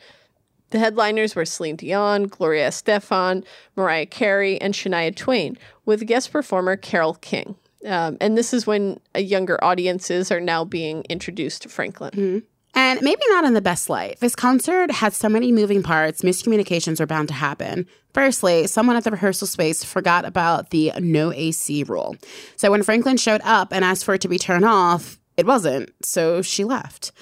[0.71, 3.45] The headliners were Celine Dion, Gloria Estefan,
[3.77, 7.55] Mariah Carey, and Shania Twain, with guest performer Carole King.
[7.87, 12.43] Um, and this is when uh, younger audiences are now being introduced to Franklin.
[12.77, 14.21] And maybe not in the best light.
[14.21, 17.87] This concert had so many moving parts, miscommunications were bound to happen.
[18.13, 22.17] Firstly, someone at the rehearsal space forgot about the no AC rule.
[22.57, 25.91] So when Franklin showed up and asked for it to be turned off, it wasn't,
[26.05, 27.13] so she left.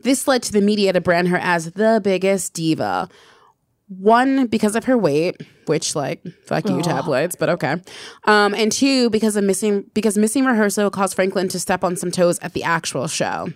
[0.00, 3.08] This led to the media to brand her as the biggest diva.
[3.88, 5.36] One, because of her weight,
[5.66, 7.76] which like fuck you tabloids, but okay.
[8.24, 12.10] Um, and two, because of missing because missing rehearsal caused Franklin to step on some
[12.10, 13.48] toes at the actual show.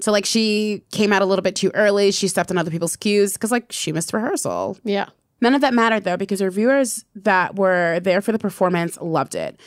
[0.00, 2.10] So like she came out a little bit too early.
[2.10, 4.78] She stepped on other people's cues because like she missed rehearsal.
[4.84, 5.08] Yeah.
[5.40, 9.60] None of that mattered though, because reviewers that were there for the performance loved it.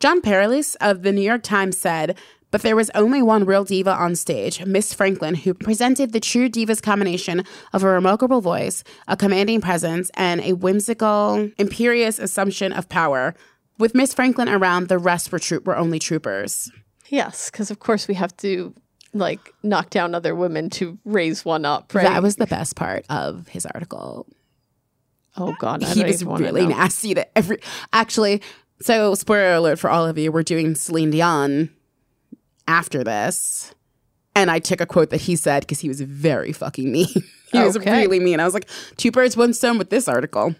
[0.00, 2.18] Jon Pareles of the New York Times said,
[2.50, 6.50] but there was only one real diva on stage, Miss Franklin, who presented the true
[6.50, 12.90] diva's combination of a remarkable voice, a commanding presence, and a whimsical, imperious assumption of
[12.90, 13.34] power.
[13.78, 16.70] With Miss Franklin around, the rest were, troop- were only troopers.
[17.08, 18.74] Yes, because of course we have to
[19.12, 22.04] like knock down other women to raise one up, right?
[22.04, 24.26] That was the best part of his article.
[25.36, 27.58] oh god, I he was really nasty to every.
[27.92, 28.42] Actually,
[28.80, 31.70] so spoiler alert for all of you: we're doing Celine Dion
[32.66, 33.74] after this,
[34.34, 37.06] and I took a quote that he said because he was very fucking mean.
[37.52, 38.40] he was really mean.
[38.40, 40.54] I was like, two birds, one stone with this article.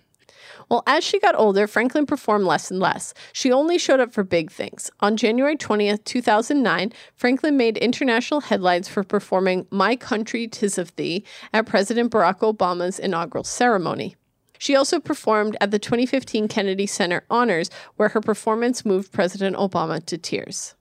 [0.72, 3.12] Well, as she got older, Franklin performed less and less.
[3.34, 4.90] She only showed up for big things.
[5.00, 11.26] On January 20th, 2009, Franklin made international headlines for performing My Country Tis of Thee
[11.52, 14.16] at President Barack Obama's inaugural ceremony.
[14.58, 20.02] She also performed at the 2015 Kennedy Center Honors, where her performance moved President Obama
[20.06, 20.74] to tears.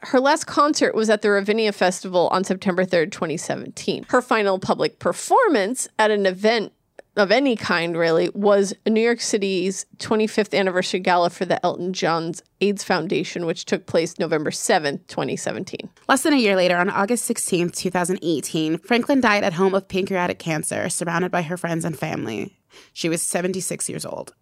[0.00, 4.06] Her last concert was at the Ravinia Festival on September 3rd, 2017.
[4.08, 6.72] Her final public performance at an event
[7.18, 12.42] of any kind, really, was New York City's 25th anniversary gala for the Elton John's
[12.60, 15.90] AIDS Foundation, which took place November 7th, 2017.
[16.08, 20.38] Less than a year later, on August 16th, 2018, Franklin died at home of pancreatic
[20.38, 22.56] cancer, surrounded by her friends and family.
[22.92, 24.32] She was 76 years old.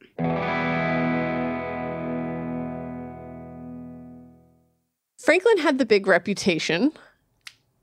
[5.18, 6.92] Franklin had the big reputation.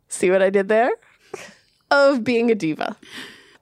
[0.08, 0.92] See what I did there?
[1.90, 2.96] Of being a diva.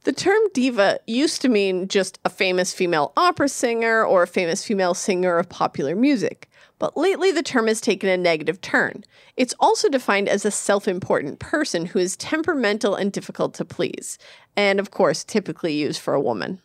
[0.04, 4.64] The term diva used to mean just a famous female opera singer or a famous
[4.64, 6.50] female singer of popular music.
[6.80, 9.04] But lately, the term has taken a negative turn.
[9.38, 14.18] It's also defined as a self important person who is temperamental and difficult to please,
[14.58, 16.60] and of course, typically used for a woman.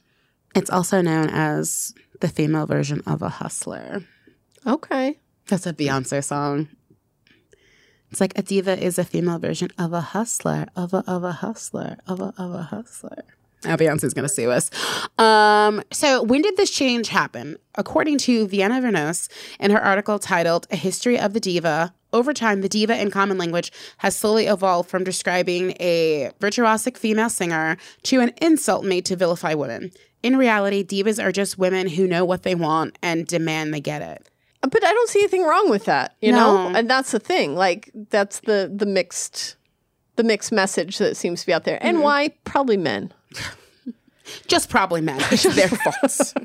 [0.54, 4.02] It's also known as the female version of a hustler.
[4.66, 5.18] Okay.
[5.48, 6.68] That's a Beyonce song.
[8.10, 11.32] It's like a diva is a female version of a hustler, of a of a
[11.32, 13.24] hustler, of a of a hustler.
[13.64, 14.70] Now Beyonce's gonna sue us.
[15.18, 17.56] Um, so when did this change happen?
[17.74, 19.28] According to Vienna Vernos
[19.58, 23.38] in her article titled A History of the Diva, over time the diva in common
[23.38, 29.16] language has slowly evolved from describing a virtuosic female singer to an insult made to
[29.16, 29.90] vilify women.
[30.22, 34.02] In reality, divas are just women who know what they want and demand they get
[34.02, 34.28] it.
[34.62, 36.68] But I don't see anything wrong with that, you No.
[36.68, 36.78] know?
[36.78, 37.54] And that's the thing.
[37.54, 39.56] Like that's the the mixed
[40.16, 41.78] the mixed message that seems to be out there.
[41.80, 42.04] And mm-hmm.
[42.04, 42.28] why?
[42.44, 43.12] Probably men.
[44.48, 45.20] Just probably men.
[45.30, 46.34] It's their faults.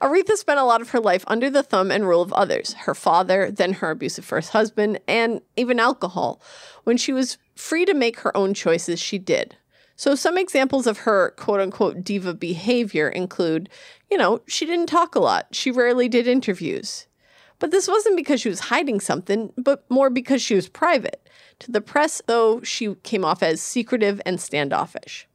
[0.00, 2.94] Aretha spent a lot of her life under the thumb and rule of others, her
[2.94, 6.40] father, then her abusive first husband, and even alcohol.
[6.82, 9.56] When she was free to make her own choices, she did.
[9.96, 13.68] So, some examples of her quote unquote diva behavior include,
[14.10, 17.06] you know, she didn't talk a lot, she rarely did interviews.
[17.60, 21.28] But this wasn't because she was hiding something, but more because she was private.
[21.60, 25.28] To the press, though, she came off as secretive and standoffish.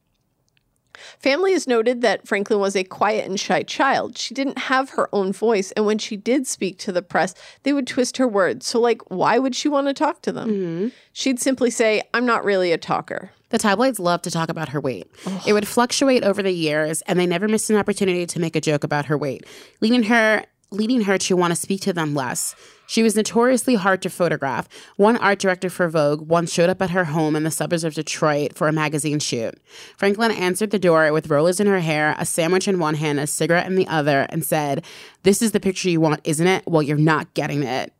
[1.18, 4.18] Family has noted that Franklin was a quiet and shy child.
[4.18, 7.72] She didn't have her own voice, and when she did speak to the press, they
[7.72, 8.66] would twist her words.
[8.66, 10.50] So, like, why would she want to talk to them?
[10.50, 10.88] Mm-hmm.
[11.12, 13.30] She'd simply say, I'm not really a talker.
[13.50, 15.10] The tabloids loved to talk about her weight.
[15.46, 18.60] It would fluctuate over the years, and they never missed an opportunity to make a
[18.60, 19.44] joke about her weight,
[19.80, 22.54] leading her leading her to want to speak to them less.
[22.90, 24.68] She was notoriously hard to photograph.
[24.96, 27.94] One art director for Vogue once showed up at her home in the suburbs of
[27.94, 29.54] Detroit for a magazine shoot.
[29.96, 33.28] Franklin answered the door with rollers in her hair, a sandwich in one hand, a
[33.28, 34.84] cigarette in the other, and said,
[35.22, 36.64] This is the picture you want, isn't it?
[36.66, 37.92] Well, you're not getting it.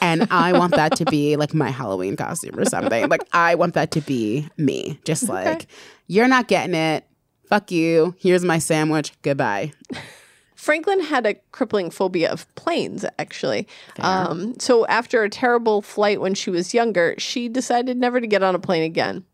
[0.00, 3.06] and I want that to be like my Halloween costume or something.
[3.10, 4.98] Like I want that to be me.
[5.04, 5.66] Just like
[6.06, 7.04] you're not getting it.
[7.50, 8.14] Fuck you.
[8.18, 9.12] Here's my sandwich.
[9.20, 9.72] Goodbye.
[10.58, 13.68] Franklin had a crippling phobia of planes, actually.
[14.00, 18.42] Um, so, after a terrible flight when she was younger, she decided never to get
[18.42, 19.24] on a plane again.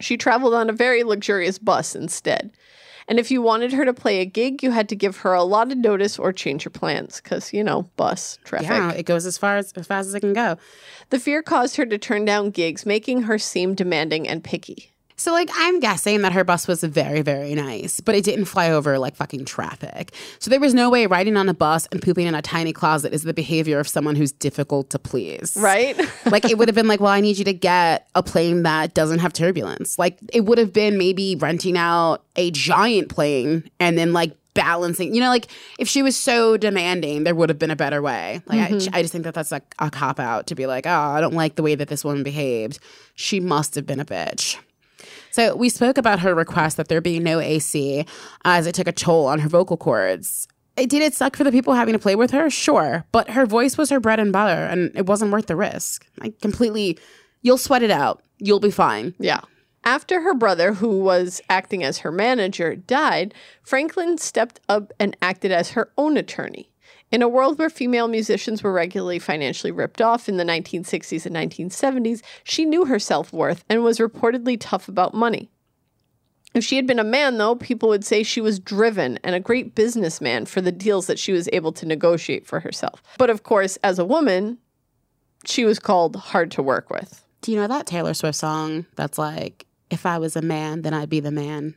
[0.00, 2.52] She traveled on a very luxurious bus instead.
[3.06, 5.44] And if you wanted her to play a gig, you had to give her a
[5.44, 8.68] lot of notice or change your plans because, you know, bus traffic.
[8.68, 10.56] Yeah, it goes as far as, as fast as it can go.
[11.10, 14.95] The fear caused her to turn down gigs, making her seem demanding and picky.
[15.16, 18.70] So like I'm guessing that her bus was very, very nice, but it didn't fly
[18.70, 20.12] over like fucking traffic.
[20.38, 23.14] So there was no way riding on a bus and pooping in a tiny closet
[23.14, 25.56] is the behavior of someone who's difficult to please.
[25.56, 25.98] Right?
[26.26, 28.94] like it would have been like, well, I need you to get a plane that
[28.94, 29.98] doesn't have turbulence.
[29.98, 35.14] Like it would have been maybe renting out a giant plane and then like balancing.
[35.14, 35.46] You know, like
[35.78, 38.42] if she was so demanding, there would have been a better way.
[38.46, 38.94] Like I, mm-hmm.
[38.94, 41.34] I just think that that's like a cop out to be like, oh, I don't
[41.34, 42.80] like the way that this woman behaved.
[43.14, 44.58] She must have been a bitch.
[45.36, 48.06] So we spoke about her request that there be no AC
[48.46, 50.48] as it took a toll on her vocal cords.
[50.78, 52.48] It, did it suck for the people having to play with her?
[52.48, 53.04] Sure.
[53.12, 56.06] But her voice was her bread and butter and it wasn't worth the risk.
[56.22, 56.98] I completely,
[57.42, 58.22] you'll sweat it out.
[58.38, 59.12] You'll be fine.
[59.18, 59.42] Yeah.
[59.84, 65.52] After her brother, who was acting as her manager, died, Franklin stepped up and acted
[65.52, 66.70] as her own attorney.
[67.12, 71.36] In a world where female musicians were regularly financially ripped off in the 1960s and
[71.36, 75.50] 1970s, she knew her self worth and was reportedly tough about money.
[76.54, 79.40] If she had been a man, though, people would say she was driven and a
[79.40, 83.02] great businessman for the deals that she was able to negotiate for herself.
[83.18, 84.58] But of course, as a woman,
[85.44, 87.22] she was called hard to work with.
[87.42, 90.94] Do you know that Taylor Swift song that's like, if I was a man, then
[90.94, 91.74] I'd be the man?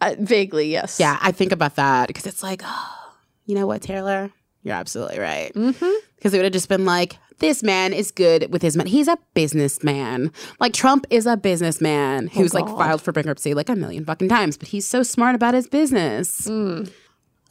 [0.00, 1.00] Uh, vaguely, yes.
[1.00, 3.14] Yeah, I think about that because it's like, oh,
[3.44, 4.30] you know what, Taylor?
[4.62, 5.52] You're absolutely right.
[5.54, 5.92] Mm-hmm.
[6.16, 8.90] Because it would have just been like, this man is good with his money.
[8.90, 10.30] He's a businessman.
[10.60, 14.56] Like Trump is a businessman who's like filed for bankruptcy like a million fucking times,
[14.56, 16.48] but he's so smart about his business.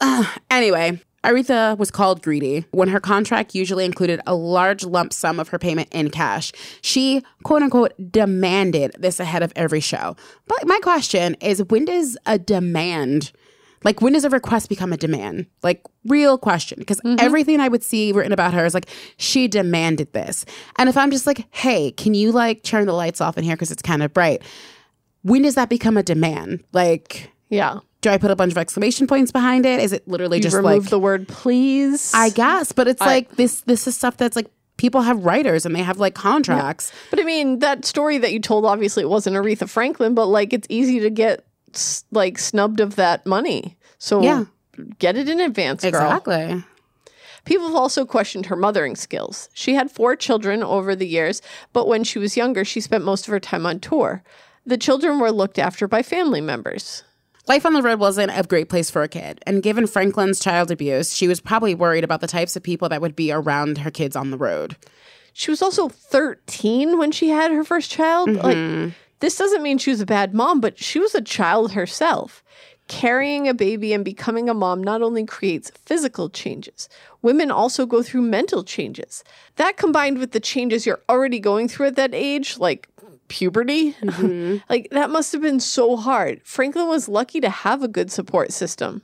[0.00, 0.26] Ugh.
[0.50, 5.48] anyway, Aretha was called greedy when her contract usually included a large lump sum of
[5.48, 6.52] her payment in cash.
[6.80, 10.16] She, quote unquote, demanded this ahead of every show.
[10.48, 13.30] But my question is when does a demand,
[13.84, 15.46] like when does a request become a demand?
[15.62, 16.78] Like, real question.
[16.78, 17.16] Because mm-hmm.
[17.18, 20.44] everything I would see written about her is like, she demanded this.
[20.78, 23.54] And if I'm just like, hey, can you like turn the lights off in here
[23.56, 24.42] because it's kind of bright?
[25.22, 26.64] When does that become a demand?
[26.72, 27.80] Like, Yeah.
[28.00, 29.80] do I put a bunch of exclamation points behind it?
[29.80, 32.12] Is it literally You just remove like the word please.
[32.14, 35.64] I guess, but it's I- like this this is stuff that's like people have writers
[35.64, 36.92] and they have like contracts.
[37.10, 40.52] But I mean, that story that you told, obviously it wasn't Aretha Franklin, but like
[40.52, 41.46] it's easy to get
[42.10, 43.76] like snubbed of that money.
[43.98, 44.44] So Yeah.
[44.98, 45.94] get it in advance, girl.
[45.94, 46.64] Exactly.
[47.44, 49.48] People have also questioned her mothering skills.
[49.52, 51.42] She had four children over the years,
[51.72, 54.22] but when she was younger, she spent most of her time on tour.
[54.64, 57.02] The children were looked after by family members.
[57.48, 59.40] Life on the road wasn't a great place for a kid.
[59.44, 63.00] And given Franklin's child abuse, she was probably worried about the types of people that
[63.00, 64.76] would be around her kids on the road.
[65.32, 68.30] She was also 13 when she had her first child.
[68.30, 68.90] Like, mm-hmm.
[69.22, 72.42] This doesn't mean she was a bad mom, but she was a child herself.
[72.88, 76.88] Carrying a baby and becoming a mom not only creates physical changes,
[77.22, 79.22] women also go through mental changes.
[79.56, 82.88] That combined with the changes you're already going through at that age, like
[83.28, 84.56] puberty, mm-hmm.
[84.68, 86.40] like that must have been so hard.
[86.42, 89.02] Franklin was lucky to have a good support system.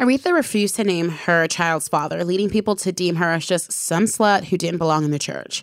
[0.00, 4.04] Aretha refused to name her child's father, leading people to deem her as just some
[4.04, 5.62] slut who didn't belong in the church.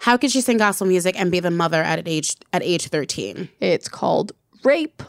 [0.00, 3.48] How could she sing gospel music and be the mother at age at age 13?
[3.60, 4.32] It's called
[4.64, 5.02] rape.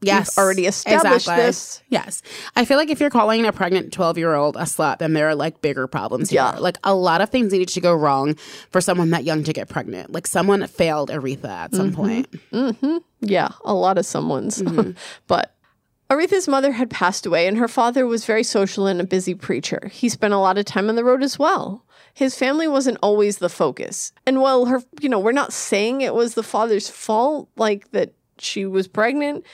[0.00, 0.36] Yes.
[0.36, 1.82] already established this.
[1.88, 2.20] Yes.
[2.56, 5.28] I feel like if you're calling a pregnant 12 year old a slut, then there
[5.28, 6.42] are like bigger problems here.
[6.42, 6.58] Yeah.
[6.58, 8.34] Like a lot of things needed to go wrong
[8.70, 10.12] for someone that young to get pregnant.
[10.12, 11.96] Like someone failed Aretha at some mm-hmm.
[11.96, 12.30] point.
[12.52, 12.96] Mm-hmm.
[13.20, 14.60] Yeah, a lot of someone's.
[14.60, 14.90] Mm-hmm.
[15.26, 15.53] but
[16.14, 19.90] Aretha's mother had passed away, and her father was very social and a busy preacher.
[19.92, 21.84] He spent a lot of time on the road as well.
[22.14, 24.12] His family wasn't always the focus.
[24.24, 28.14] And while her, you know, we're not saying it was the father's fault, like that
[28.38, 29.44] she was pregnant,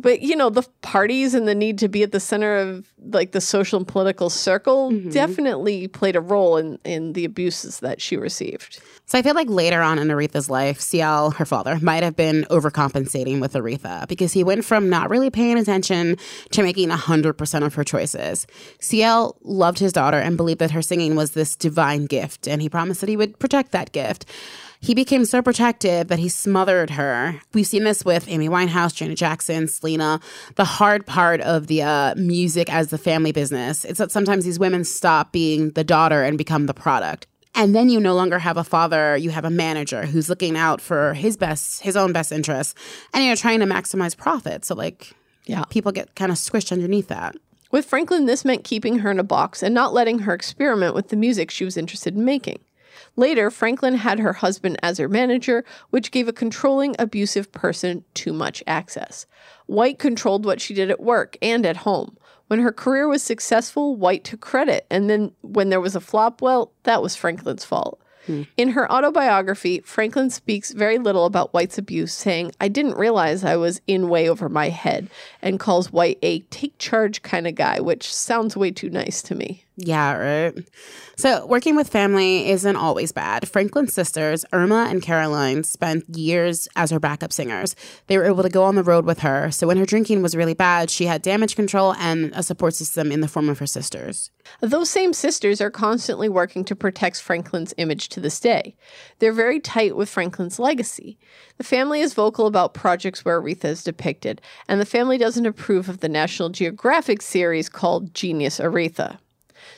[0.00, 3.32] but you know, the parties and the need to be at the center of like
[3.32, 5.10] the social and political circle mm-hmm.
[5.10, 8.80] definitely played a role in in the abuses that she received.
[9.08, 12.44] So I feel like later on in Aretha's life, CL, her father, might have been
[12.50, 16.18] overcompensating with Aretha because he went from not really paying attention
[16.50, 18.46] to making 100% of her choices.
[18.80, 22.68] CL loved his daughter and believed that her singing was this divine gift, and he
[22.68, 24.26] promised that he would protect that gift.
[24.80, 27.40] He became so protective that he smothered her.
[27.52, 30.20] We've seen this with Amy Winehouse, Janet Jackson, Selena.
[30.54, 34.58] The hard part of the uh, music as the family business is that sometimes these
[34.58, 37.26] women stop being the daughter and become the product.
[37.56, 40.80] And then you no longer have a father, you have a manager who's looking out
[40.80, 42.74] for his best, his own best interests,
[43.12, 44.64] and you're trying to maximize profit.
[44.64, 45.12] So, like,
[45.46, 45.64] Yeah.
[45.68, 47.34] people get kind of squished underneath that.
[47.72, 51.08] With Franklin, this meant keeping her in a box and not letting her experiment with
[51.08, 52.60] the music she was interested in making.
[53.18, 58.32] Later, Franklin had her husband as her manager, which gave a controlling, abusive person too
[58.32, 59.26] much access.
[59.66, 62.16] White controlled what she did at work and at home.
[62.46, 66.40] When her career was successful, White took credit, and then when there was a flop,
[66.40, 68.00] well, that was Franklin's fault.
[68.28, 68.42] Hmm.
[68.58, 73.56] In her autobiography, Franklin speaks very little about White's abuse, saying, I didn't realize I
[73.56, 75.08] was in way over my head,
[75.40, 79.34] and calls White a take charge kind of guy, which sounds way too nice to
[79.34, 79.64] me.
[79.80, 80.68] Yeah, right.
[81.16, 83.48] So, working with family isn't always bad.
[83.48, 87.76] Franklin's sisters, Erma and Carolyn, spent years as her backup singers.
[88.08, 89.52] They were able to go on the road with her.
[89.52, 93.12] So, when her drinking was really bad, she had damage control and a support system
[93.12, 94.32] in the form of her sisters.
[94.60, 98.74] Those same sisters are constantly working to protect Franklin's image to this day.
[99.18, 101.18] They're very tight with Franklin's legacy.
[101.56, 105.88] The family is vocal about projects where Aretha is depicted, and the family doesn't approve
[105.88, 109.18] of the National Geographic series called Genius Aretha.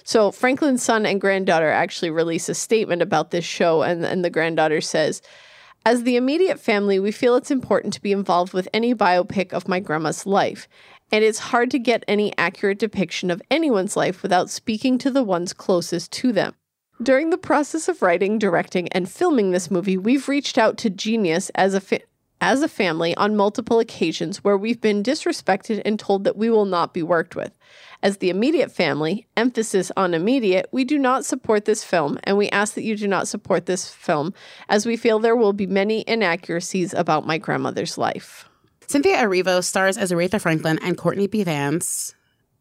[0.03, 4.31] So Franklin's son and granddaughter actually release a statement about this show, and, and the
[4.31, 5.23] granddaughter says,
[5.87, 9.67] as the immediate family, we feel it's important to be involved with any biopic of
[9.67, 10.69] my grandma's life,
[11.13, 15.25] and it's hard to get any accurate depiction of anyone's life without speaking to the
[15.25, 16.55] ones closest to them.
[17.03, 21.51] During the process of writing, directing, and filming this movie, we've reached out to Genius
[21.55, 22.03] as a fi-
[22.43, 26.65] as a family on multiple occasions where we've been disrespected and told that we will
[26.65, 27.57] not be worked with.
[28.03, 32.49] As the immediate family, emphasis on immediate, we do not support this film, and we
[32.49, 34.33] ask that you do not support this film
[34.69, 38.50] as we feel there will be many inaccuracies about my grandmother's life.
[38.91, 41.45] Cynthia Erivo stars as Aretha Franklin, and Courtney B.
[41.45, 42.13] Vance,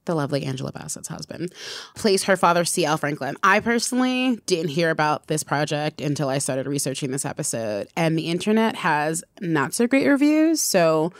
[0.05, 1.51] the lovely Angela Bassett's husband,
[1.95, 2.97] plays her father, C.L.
[2.97, 3.35] Franklin.
[3.41, 8.27] I personally didn't hear about this project until I started researching this episode, and the
[8.27, 11.11] internet has not so great reviews, so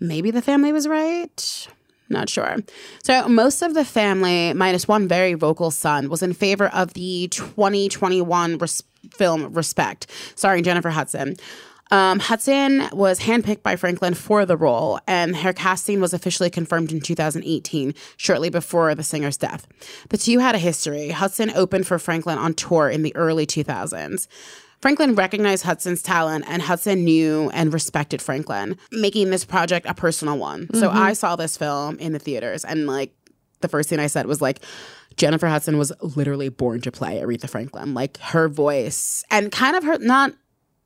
[0.00, 1.68] maybe the family was right.
[2.08, 2.56] Not sure.
[3.04, 7.28] So, most of the family, minus one very vocal son, was in favor of the
[7.28, 11.36] 2021 res- film Respect, starring Jennifer Hudson.
[11.90, 16.92] Um, Hudson was handpicked by Franklin for the role, and her casting was officially confirmed
[16.92, 19.66] in 2018, shortly before the singer's death.
[20.08, 21.10] The two had a history.
[21.10, 24.26] Hudson opened for Franklin on tour in the early 2000s.
[24.82, 30.38] Franklin recognized Hudson's talent, and Hudson knew and respected Franklin, making this project a personal
[30.38, 30.68] one.
[30.74, 33.12] So I saw this film in the theaters, and like
[33.60, 34.60] the first thing I said was like,
[35.16, 37.94] Jennifer Hudson was literally born to play Aretha Franklin.
[37.94, 40.32] Like her voice and kind of her not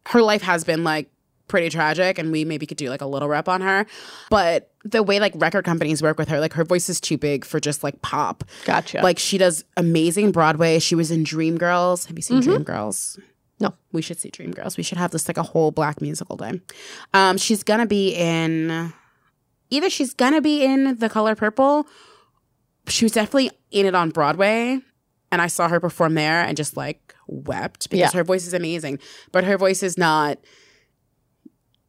[0.07, 1.11] her life has been like
[1.49, 3.85] pretty tragic and we maybe could do like a little rep on her.
[4.31, 7.45] But the way like record companies work with her, like her voice is too big
[7.45, 8.45] for just like pop.
[8.65, 9.01] Gotcha.
[9.03, 10.79] Like she does amazing Broadway.
[10.79, 12.07] She was in Dreamgirls.
[12.07, 13.19] Have you seen Dreamgirls?
[13.59, 13.75] No.
[13.93, 14.77] We should see Dreamgirls.
[14.77, 16.61] We should have this like a whole black musical day.
[17.13, 18.93] Um, she's gonna be in
[19.71, 21.87] either she's gonna be in The Color Purple.
[22.87, 24.81] She was definitely in it on Broadway,
[25.33, 28.19] and I saw her perform there and just like wept because Yeah.
[28.19, 28.99] her voice is amazing.
[29.33, 30.39] But her voice is not.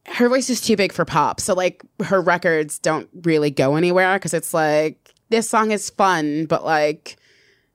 [0.06, 4.18] Her voice is too big for pop, so like her records don't really go anywhere
[4.18, 7.16] because it's like this song is fun, but like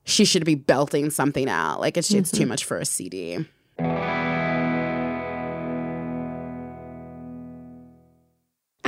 [0.03, 1.79] she should be belting something out.
[1.79, 2.49] Like it's it's too mm-hmm.
[2.49, 3.45] much for a CD.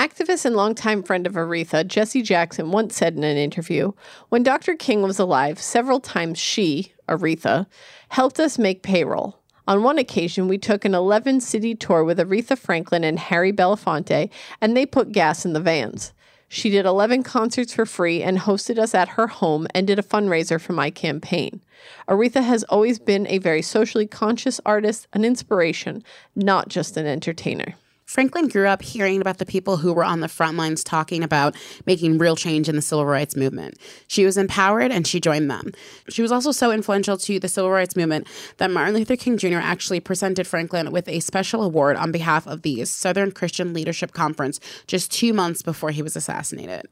[0.10, 3.92] Activist and longtime friend of Aretha, Jesse Jackson, once said in an interview
[4.30, 4.76] When Dr.
[4.76, 7.68] King was alive, several times she, Aretha,
[8.10, 9.40] helped us make payroll.
[9.68, 14.32] On one occasion, we took an 11 city tour with Aretha Franklin and Harry Belafonte,
[14.60, 16.12] and they put gas in the vans.
[16.48, 20.04] She did 11 concerts for free and hosted us at her home and did a
[20.04, 21.62] fundraiser for my campaign.
[22.08, 26.04] Aretha has always been a very socially conscious artist, an inspiration,
[26.36, 27.76] not just an entertainer.
[28.10, 31.56] Franklin grew up hearing about the people who were on the front lines talking about
[31.86, 33.78] making real change in the civil rights movement.
[34.08, 35.74] She was empowered and she joined them.
[36.10, 39.58] She was also so influential to the civil rights movement that Martin Luther King Jr.
[39.58, 44.60] actually presented Franklin with a special award on behalf of the Southern Christian Leadership Conference
[44.88, 46.88] just two months before he was assassinated.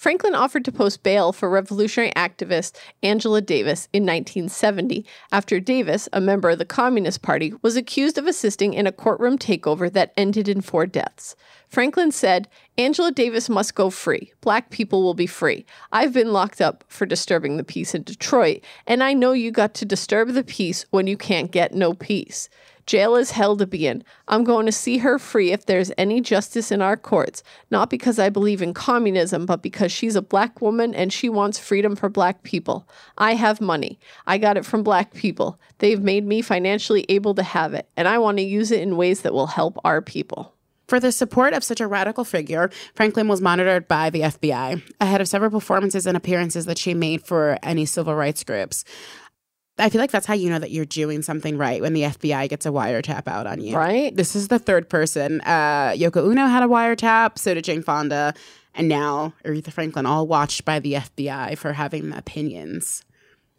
[0.00, 6.22] Franklin offered to post bail for revolutionary activist Angela Davis in 1970 after Davis, a
[6.22, 10.48] member of the Communist Party, was accused of assisting in a courtroom takeover that ended
[10.48, 11.36] in four deaths.
[11.68, 12.48] Franklin said,
[12.78, 14.32] Angela Davis must go free.
[14.40, 15.66] Black people will be free.
[15.92, 19.74] I've been locked up for disturbing the peace in Detroit, and I know you got
[19.74, 22.48] to disturb the peace when you can't get no peace.
[22.86, 24.02] Jail is hell to be in.
[24.28, 28.18] I'm going to see her free if there's any justice in our courts, not because
[28.18, 32.08] I believe in communism, but because she's a black woman and she wants freedom for
[32.08, 32.88] black people.
[33.18, 33.98] I have money.
[34.26, 35.58] I got it from black people.
[35.78, 38.96] They've made me financially able to have it, and I want to use it in
[38.96, 40.54] ways that will help our people.
[40.90, 45.20] For the support of such a radical figure, Franklin was monitored by the FBI ahead
[45.20, 48.84] of several performances and appearances that she made for any civil rights groups.
[49.80, 52.48] I feel like that's how you know that you're doing something right when the FBI
[52.48, 53.76] gets a wiretap out on you.
[53.76, 54.14] Right?
[54.14, 55.40] This is the third person.
[55.42, 58.34] Uh, Yoko Ono had a wiretap, so did Jane Fonda,
[58.74, 63.04] and now Aretha Franklin, all watched by the FBI for having opinions.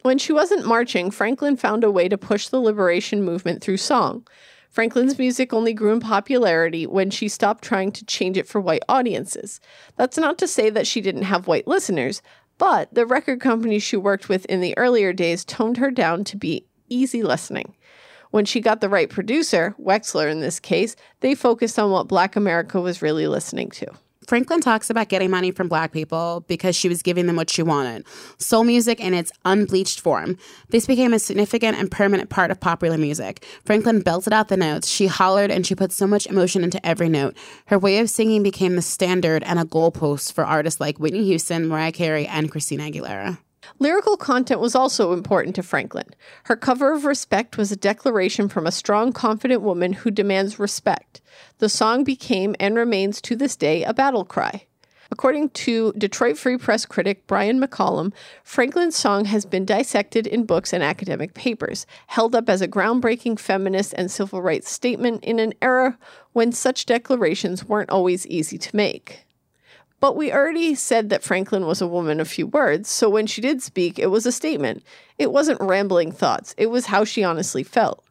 [0.02, 4.26] When she wasn't marching, Franklin found a way to push the liberation movement through song.
[4.72, 8.82] Franklin's music only grew in popularity when she stopped trying to change it for white
[8.88, 9.60] audiences.
[9.96, 12.22] That's not to say that she didn't have white listeners,
[12.62, 16.36] But the record companies she worked with in the earlier days toned her down to
[16.36, 17.74] be easy listening.
[18.30, 22.36] When she got the right producer, Wexler in this case, they focused on what Black
[22.36, 23.88] America was really listening to.
[24.26, 27.62] Franklin talks about getting money from black people because she was giving them what she
[27.62, 28.04] wanted
[28.38, 30.36] soul music in its unbleached form.
[30.70, 33.44] This became a significant and permanent part of popular music.
[33.64, 37.08] Franklin belted out the notes, she hollered, and she put so much emotion into every
[37.08, 37.36] note.
[37.66, 41.68] Her way of singing became the standard and a goalpost for artists like Whitney Houston,
[41.68, 43.38] Mariah Carey, and Christina Aguilera.
[43.78, 46.06] Lyrical content was also important to Franklin.
[46.44, 51.20] Her cover of Respect was a declaration from a strong, confident woman who demands respect.
[51.58, 54.66] The song became and remains to this day a battle cry.
[55.10, 58.12] According to Detroit Free Press critic Brian McCollum,
[58.44, 63.38] Franklin's song has been dissected in books and academic papers, held up as a groundbreaking
[63.38, 65.98] feminist and civil rights statement in an era
[66.32, 69.26] when such declarations weren't always easy to make.
[70.02, 73.40] But we already said that Franklin was a woman of few words, so when she
[73.40, 74.82] did speak, it was a statement.
[75.16, 78.04] It wasn't rambling thoughts, it was how she honestly felt.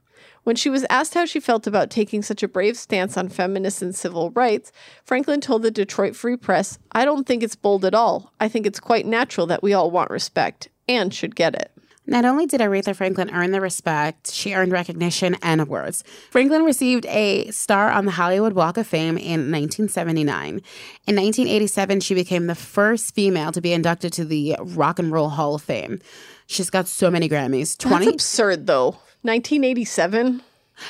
[0.43, 3.81] When she was asked how she felt about taking such a brave stance on feminist
[3.81, 4.71] and civil rights,
[5.03, 8.31] Franklin told the Detroit Free Press, I don't think it's bold at all.
[8.39, 11.73] I think it's quite natural that we all want respect and should get it.
[12.11, 16.03] Not only did Aretha Franklin earn the respect, she earned recognition and awards.
[16.29, 20.49] Franklin received a star on the Hollywood Walk of Fame in 1979.
[20.49, 20.55] In
[21.15, 25.55] 1987, she became the first female to be inducted to the Rock and Roll Hall
[25.55, 26.01] of Fame.
[26.47, 27.77] She's got so many Grammys.
[27.77, 28.89] 20 That's absurd, though.
[29.21, 30.41] 1987,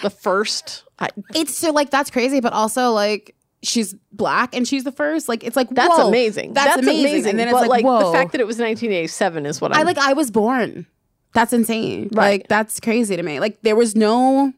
[0.01, 0.85] the first.
[0.97, 5.29] I, It's so like that's crazy, but also like she's black and she's the first.
[5.29, 6.53] Like it's like that's whoa, amazing.
[6.53, 7.29] That's, amazing.
[7.29, 9.81] And then it's but like, like, the fact that it was 1987 is what I'm
[9.81, 10.87] I like I was born.
[11.33, 12.09] That's insane.
[12.13, 12.39] Right.
[12.39, 13.39] Like that's crazy to me.
[13.39, 14.53] Like there was no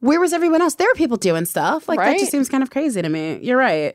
[0.00, 0.74] where was everyone else?
[0.74, 1.88] There were people doing stuff.
[1.88, 3.38] Like that just seems kind of crazy to me.
[3.40, 3.94] You're right.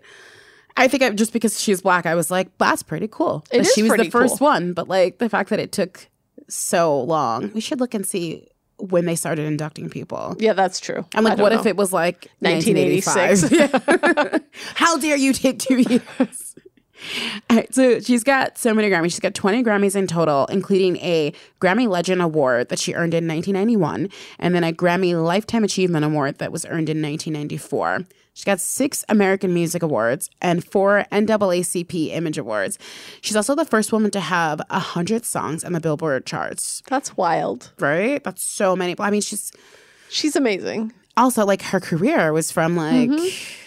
[0.78, 3.44] I think I, just because she's black, I was like, that's pretty cool.
[3.52, 4.48] It is she was the first cool.
[4.48, 6.08] one, but like the fact that it took
[6.48, 8.48] so long, we should look and see
[8.78, 10.36] when they started inducting people.
[10.40, 11.06] Yeah, that's true.
[11.16, 11.60] I'm like, what know.
[11.60, 13.44] if it was like 1986?
[13.44, 14.32] 1985?
[14.32, 14.40] Yeah.
[14.76, 16.56] How dare you take two years?
[17.50, 19.06] All right, so she's got so many Grammys.
[19.12, 21.32] She's got 20 Grammys in total, including a
[21.62, 26.39] Grammy Legend Award that she earned in 1991, and then a Grammy Lifetime Achievement Award
[26.39, 28.06] that was earned in 1994.
[28.34, 32.78] She's got six American Music Awards and four NAACP Image Awards.
[33.22, 37.72] She's also the first woman to have 100 songs on the Billboard charts, That's wild.
[37.80, 38.24] right?
[38.24, 38.95] That's so many.
[39.00, 39.52] I mean, she's
[40.10, 40.93] She's amazing.
[41.18, 43.64] also like her career was from like Mm-hmm.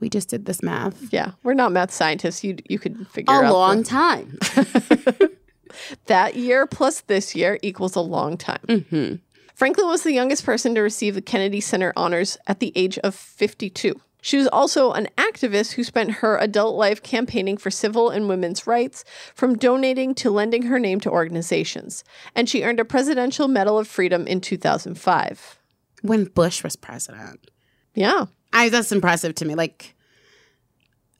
[0.00, 2.42] We just did this math Yeah, we're not math scientists.
[2.44, 4.38] You you could figure a out A long the- time
[6.06, 8.60] that year plus this year equals a long time.
[8.68, 9.14] Mm-hmm.
[9.54, 13.14] Franklin was the youngest person to receive the Kennedy Center honors at the age of
[13.14, 14.00] 52.
[14.24, 18.66] She was also an activist who spent her adult life campaigning for civil and women's
[18.68, 19.04] rights,
[19.34, 22.04] from donating to lending her name to organizations.
[22.36, 25.58] And she earned a Presidential Medal of Freedom in 2005.
[26.02, 27.50] when bush was president
[27.94, 28.26] Yeah.
[28.52, 29.94] I that's impressive to me like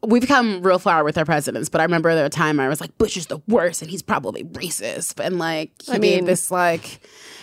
[0.05, 2.81] we become real flower with our presidents but i remember there a time i was
[2.81, 6.25] like bush is the worst and he's probably racist and like he I made mean-
[6.25, 7.01] this like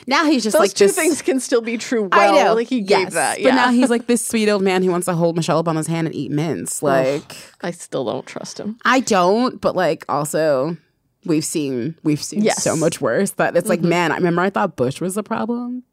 [0.07, 2.45] now he's just Those like two this, things can still be true I well.
[2.45, 2.53] know.
[2.55, 3.39] Like he yes, gave that.
[3.39, 3.49] Yeah.
[3.49, 6.07] but now he's like this sweet old man who wants to hold Michelle Obama's hand
[6.07, 6.81] and eat mints.
[6.81, 8.79] Like I still don't trust him.
[8.83, 10.77] I don't, but like also
[11.25, 12.63] we've seen we've seen Yes.
[12.63, 13.89] so much worse that it's like, mm-hmm.
[13.89, 15.83] man, I remember I thought Bush was the problem.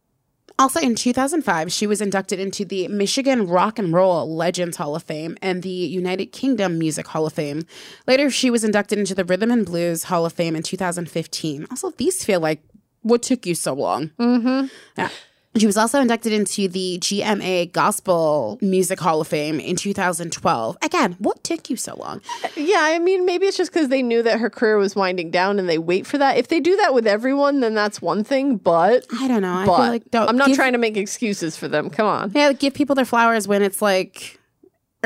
[0.58, 5.02] Also in 2005, she was inducted into the Michigan Rock and Roll Legends Hall of
[5.02, 7.66] Fame and the United Kingdom Music Hall of Fame.
[8.06, 11.66] Later, she was inducted into the Rhythm and Blues Hall of Fame in 2015.
[11.70, 12.62] Also, these feel like
[13.02, 14.08] what took you so long?
[14.18, 14.66] Mm-hmm.
[14.96, 15.10] Yeah.
[15.58, 20.76] She was also inducted into the GMA Gospel Music Hall of Fame in 2012.
[20.82, 22.20] Again, what took you so long?
[22.56, 25.58] Yeah, I mean, maybe it's just because they knew that her career was winding down
[25.58, 26.36] and they wait for that.
[26.36, 28.56] If they do that with everyone, then that's one thing.
[28.56, 29.54] But, I don't know.
[29.54, 30.28] I feel like don't.
[30.28, 31.90] I'm not give- trying to make excuses for them.
[31.90, 32.32] Come on.
[32.34, 34.38] Yeah, like, give people their flowers when it's like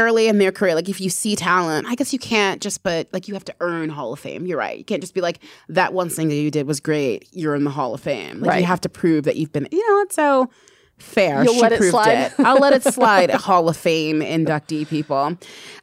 [0.01, 0.74] early in their career.
[0.74, 3.54] Like if you see talent, I guess you can't just, but like you have to
[3.61, 4.46] earn Hall of Fame.
[4.46, 4.76] You're right.
[4.79, 5.38] You can't just be like
[5.68, 7.29] that one thing that you did was great.
[7.33, 8.41] You're in the Hall of Fame.
[8.41, 8.61] Like Right.
[8.61, 9.68] you have to prove that you've been.
[9.70, 10.50] You know, it's so
[10.99, 11.45] fair.
[11.45, 12.33] You'll She let it proved slide?
[12.38, 13.30] I'll let it slide.
[13.30, 15.37] Hall of Fame inductee people,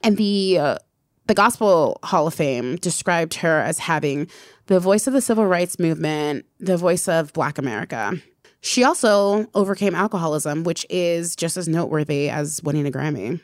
[0.03, 0.57] and the.
[0.59, 0.77] Uh,
[1.25, 4.29] the Gospel Hall of Fame described her as having
[4.67, 8.13] the voice of the civil rights movement, the voice of Black America.
[8.61, 13.41] She also overcame alcoholism, which is just as noteworthy as winning a Grammy.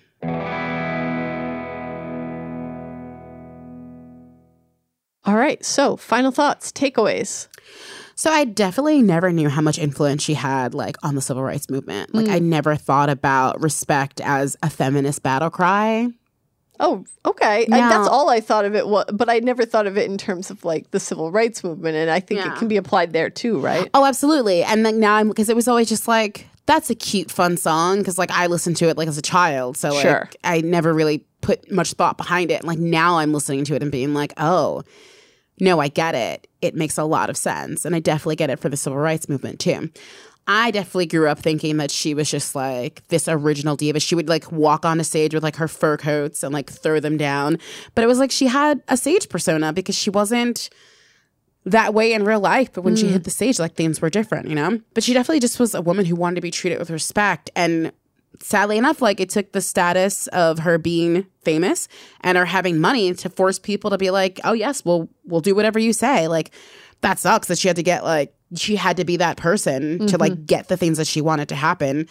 [5.25, 5.63] All right.
[5.63, 7.47] So, final thoughts, takeaways.
[8.15, 11.69] So I definitely never knew how much influence she had like on the civil rights
[11.69, 12.13] movement.
[12.13, 12.43] Like I mm.
[12.43, 16.09] never thought about respect as a feminist battle cry.
[16.79, 17.65] Oh, okay.
[17.71, 18.87] I, that's all I thought of it.
[18.87, 21.95] wa- But I never thought of it in terms of like the civil rights movement,
[21.95, 22.53] and I think Yeah.
[22.53, 23.89] it can be applied there too, right?
[23.93, 24.63] Oh, absolutely.
[24.63, 27.99] And like now I'm because it was always just like that's a cute, fun song
[27.99, 30.29] because like I listened to it like as a child, so like Sure.
[30.43, 32.59] I never really put much thought behind it.
[32.59, 34.83] And like now I'm listening to it and being like, oh,
[35.59, 36.47] no, I get it.
[36.61, 39.29] It makes a lot of sense, and I definitely get it for the civil rights
[39.29, 39.89] movement too.
[40.45, 43.99] I definitely grew up thinking that she was just like this original diva.
[43.99, 46.99] She would like walk on a stage with like her fur coats and like throw
[46.99, 47.59] them down.
[47.95, 50.69] But it was like she had a sage persona because she wasn't
[51.65, 52.73] that way in real life.
[52.73, 53.11] But when she mm.
[53.11, 54.79] hit the stage, like things were different, you know?
[54.93, 57.49] But she definitely just was a woman who wanted to be treated with respect.
[57.55, 57.91] And
[58.39, 61.87] sadly enough, like it took the status of her being famous
[62.21, 65.55] and her having money to force people to be like, oh, yes, we'll, we'll do
[65.55, 66.27] whatever you say.
[66.27, 66.51] Like,
[67.01, 70.17] that sucks that she had to get like, she had to be that person to
[70.17, 70.45] like mm-hmm.
[70.45, 72.07] get the things that she wanted to happen.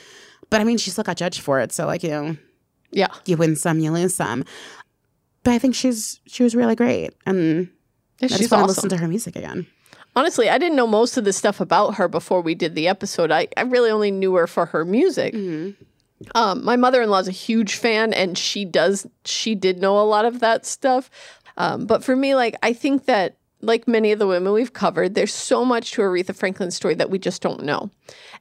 [0.51, 1.73] But I mean, she still got judged for it.
[1.73, 2.37] So, like, you know,
[2.91, 3.09] Yeah.
[3.25, 4.45] you win some, you lose some.
[5.45, 7.69] But I think she's she was really great, and
[8.23, 9.67] Yeah, I just She's want to listen to her music again.
[10.15, 13.33] Honestly, I didn't know most of the stuff about her before we did the episode.
[13.33, 15.35] I, I really only knew her for her music.
[16.35, 19.99] Um, my mother in law is a huge fan, and she does she did know
[19.99, 21.11] a lot of that stuff.
[21.57, 25.15] Um, but for me, like I think that like many of the women we've covered,
[25.15, 27.91] there's so much to Aretha Franklin's story that we just don't know.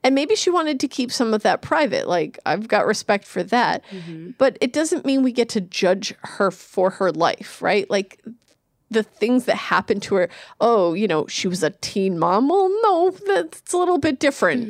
[0.04, 2.08] And maybe she wanted to keep some of that private.
[2.08, 3.84] Like I've got respect for that.
[4.38, 7.90] But it doesn't mean we get to judge her for her life, right?
[7.90, 8.20] Like
[8.92, 10.30] the things that happened to her.
[10.60, 12.50] Oh, you know, she was a teen mom.
[12.50, 14.68] Well, no, that's a little bit different.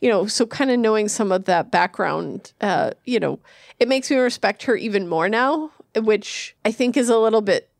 [0.00, 3.38] You know, so kind of knowing some of that background, uh, you know,
[3.80, 7.70] it makes me respect her even more now, which I think is a little bit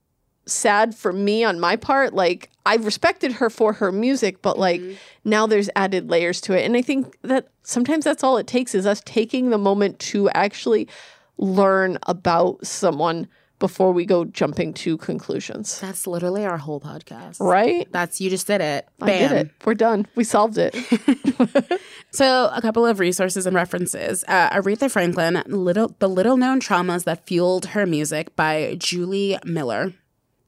[0.47, 2.15] sad for me on my part.
[2.15, 4.81] Like I've respected her for her music, but like
[5.25, 6.65] now there's added layers to it.
[6.65, 10.31] And I think that sometimes that's all it takes is us taking the moment to
[10.31, 10.89] actually
[11.37, 15.81] learn about someone before we go jumping to conclusions.
[15.81, 17.41] That's literally our whole podcast.
[17.41, 17.89] Right?
[17.91, 18.87] That's you just did it.
[19.01, 19.51] I did it.
[19.65, 20.07] We're done.
[20.15, 20.75] We solved it.
[22.13, 24.25] So, a couple of resources and references.
[24.27, 29.93] Uh, Aretha Franklin, little the little known traumas that fueled her music by Julie Miller.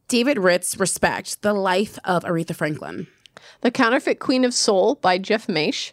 [0.07, 3.07] David Ritz, Respect: The Life of Aretha Franklin.
[3.61, 5.93] the Counterfeit Queen of Soul by Jeff Maysh.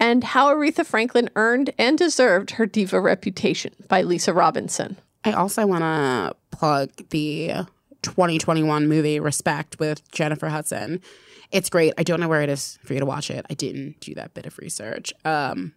[0.00, 4.96] And How Aretha Franklin Earned and Deserved Her Diva Reputation by Lisa Robinson.
[5.24, 7.66] I also want to plug the
[8.02, 11.00] 2021 movie Respect with Jennifer Hudson.
[11.50, 11.94] It's great.
[11.96, 13.46] I don't know where it is for you to watch it.
[13.48, 15.12] I didn't do that bit of research.
[15.24, 15.72] Um,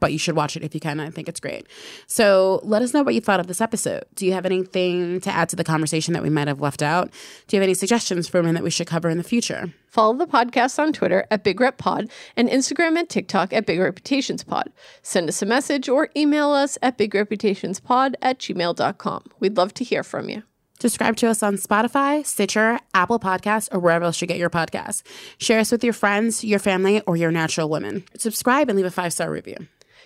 [0.00, 0.98] but you should watch it if you can.
[0.98, 1.66] I think it's great.
[2.06, 4.04] So let us know what you thought of this episode.
[4.14, 7.10] Do you have anything to add to the conversation that we might have left out?
[7.46, 9.72] Do you have any suggestions for women that we should cover in the future?
[9.86, 13.78] Follow the podcast on Twitter at Big Rep Pod and Instagram and TikTok at Big
[13.80, 14.72] Reputations Pod.
[15.02, 19.24] Send us a message or email us at bigreputationspod at gmail.com.
[19.40, 20.42] We'd love to hear from you.
[20.80, 25.02] Subscribe to us on Spotify, Stitcher, Apple Podcasts, or wherever else you get your podcasts.
[25.36, 28.02] Share us with your friends, your family, or your natural women.
[28.16, 29.56] Subscribe and leave a five star review.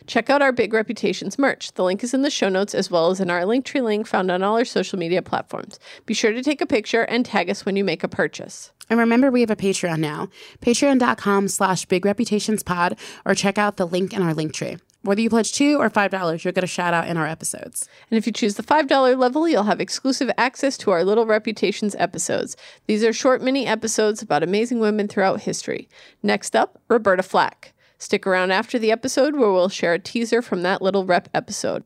[0.07, 1.73] Check out our Big Reputations merch.
[1.73, 4.31] The link is in the show notes as well as in our Linktree link found
[4.31, 5.79] on all our social media platforms.
[6.05, 8.71] Be sure to take a picture and tag us when you make a purchase.
[8.91, 10.29] And remember, we have a Patreon now.
[10.61, 14.77] Patreon.com slash big reputations pod, or check out the link in our link tree.
[15.03, 17.87] Whether you pledge two or five dollars, you'll get a shout out in our episodes.
[18.11, 21.95] And if you choose the $5 level, you'll have exclusive access to our Little Reputations
[21.99, 22.57] episodes.
[22.87, 25.91] These are short mini episodes about amazing women throughout history.
[26.23, 27.74] Next up, Roberta Flack.
[28.05, 31.85] Stick around after the episode where we'll share a teaser from that Little Rep episode.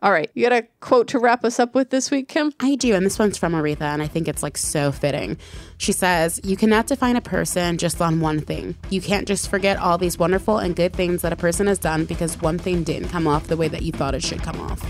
[0.00, 2.52] All right, you got a quote to wrap us up with this week, Kim?
[2.60, 5.36] I do, and this one's from Aretha, and I think it's like so fitting.
[5.76, 8.76] She says, You cannot define a person just on one thing.
[8.90, 12.04] You can't just forget all these wonderful and good things that a person has done
[12.04, 14.86] because one thing didn't come off the way that you thought it should come off.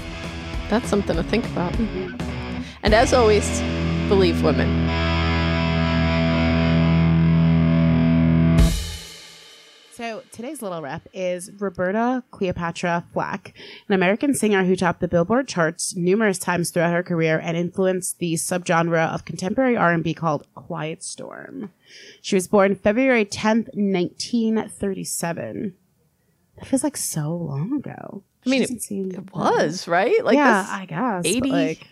[0.69, 1.75] That's something to think about.
[2.83, 3.49] And as always,
[4.11, 5.14] believe women.
[9.97, 13.55] So today's little rep is Roberta Cleopatra Flack,
[13.89, 18.19] an American singer who topped the Billboard charts numerous times throughout her career and influenced
[18.19, 21.71] the subgenre of contemporary R&B called Quiet Storm.
[22.21, 25.75] She was born February 10th, 1937.
[26.57, 28.25] That feels like so long ago.
[28.45, 28.69] I mean, it-
[29.15, 30.25] It was, right?
[30.25, 31.25] Like yeah, I guess.
[31.25, 31.87] 80 like,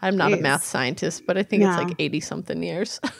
[0.00, 2.98] I'm not a math scientist, but I think it's like 80 something years.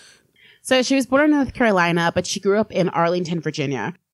[0.65, 3.95] So she was born in North Carolina, but she grew up in Arlington, Virginia.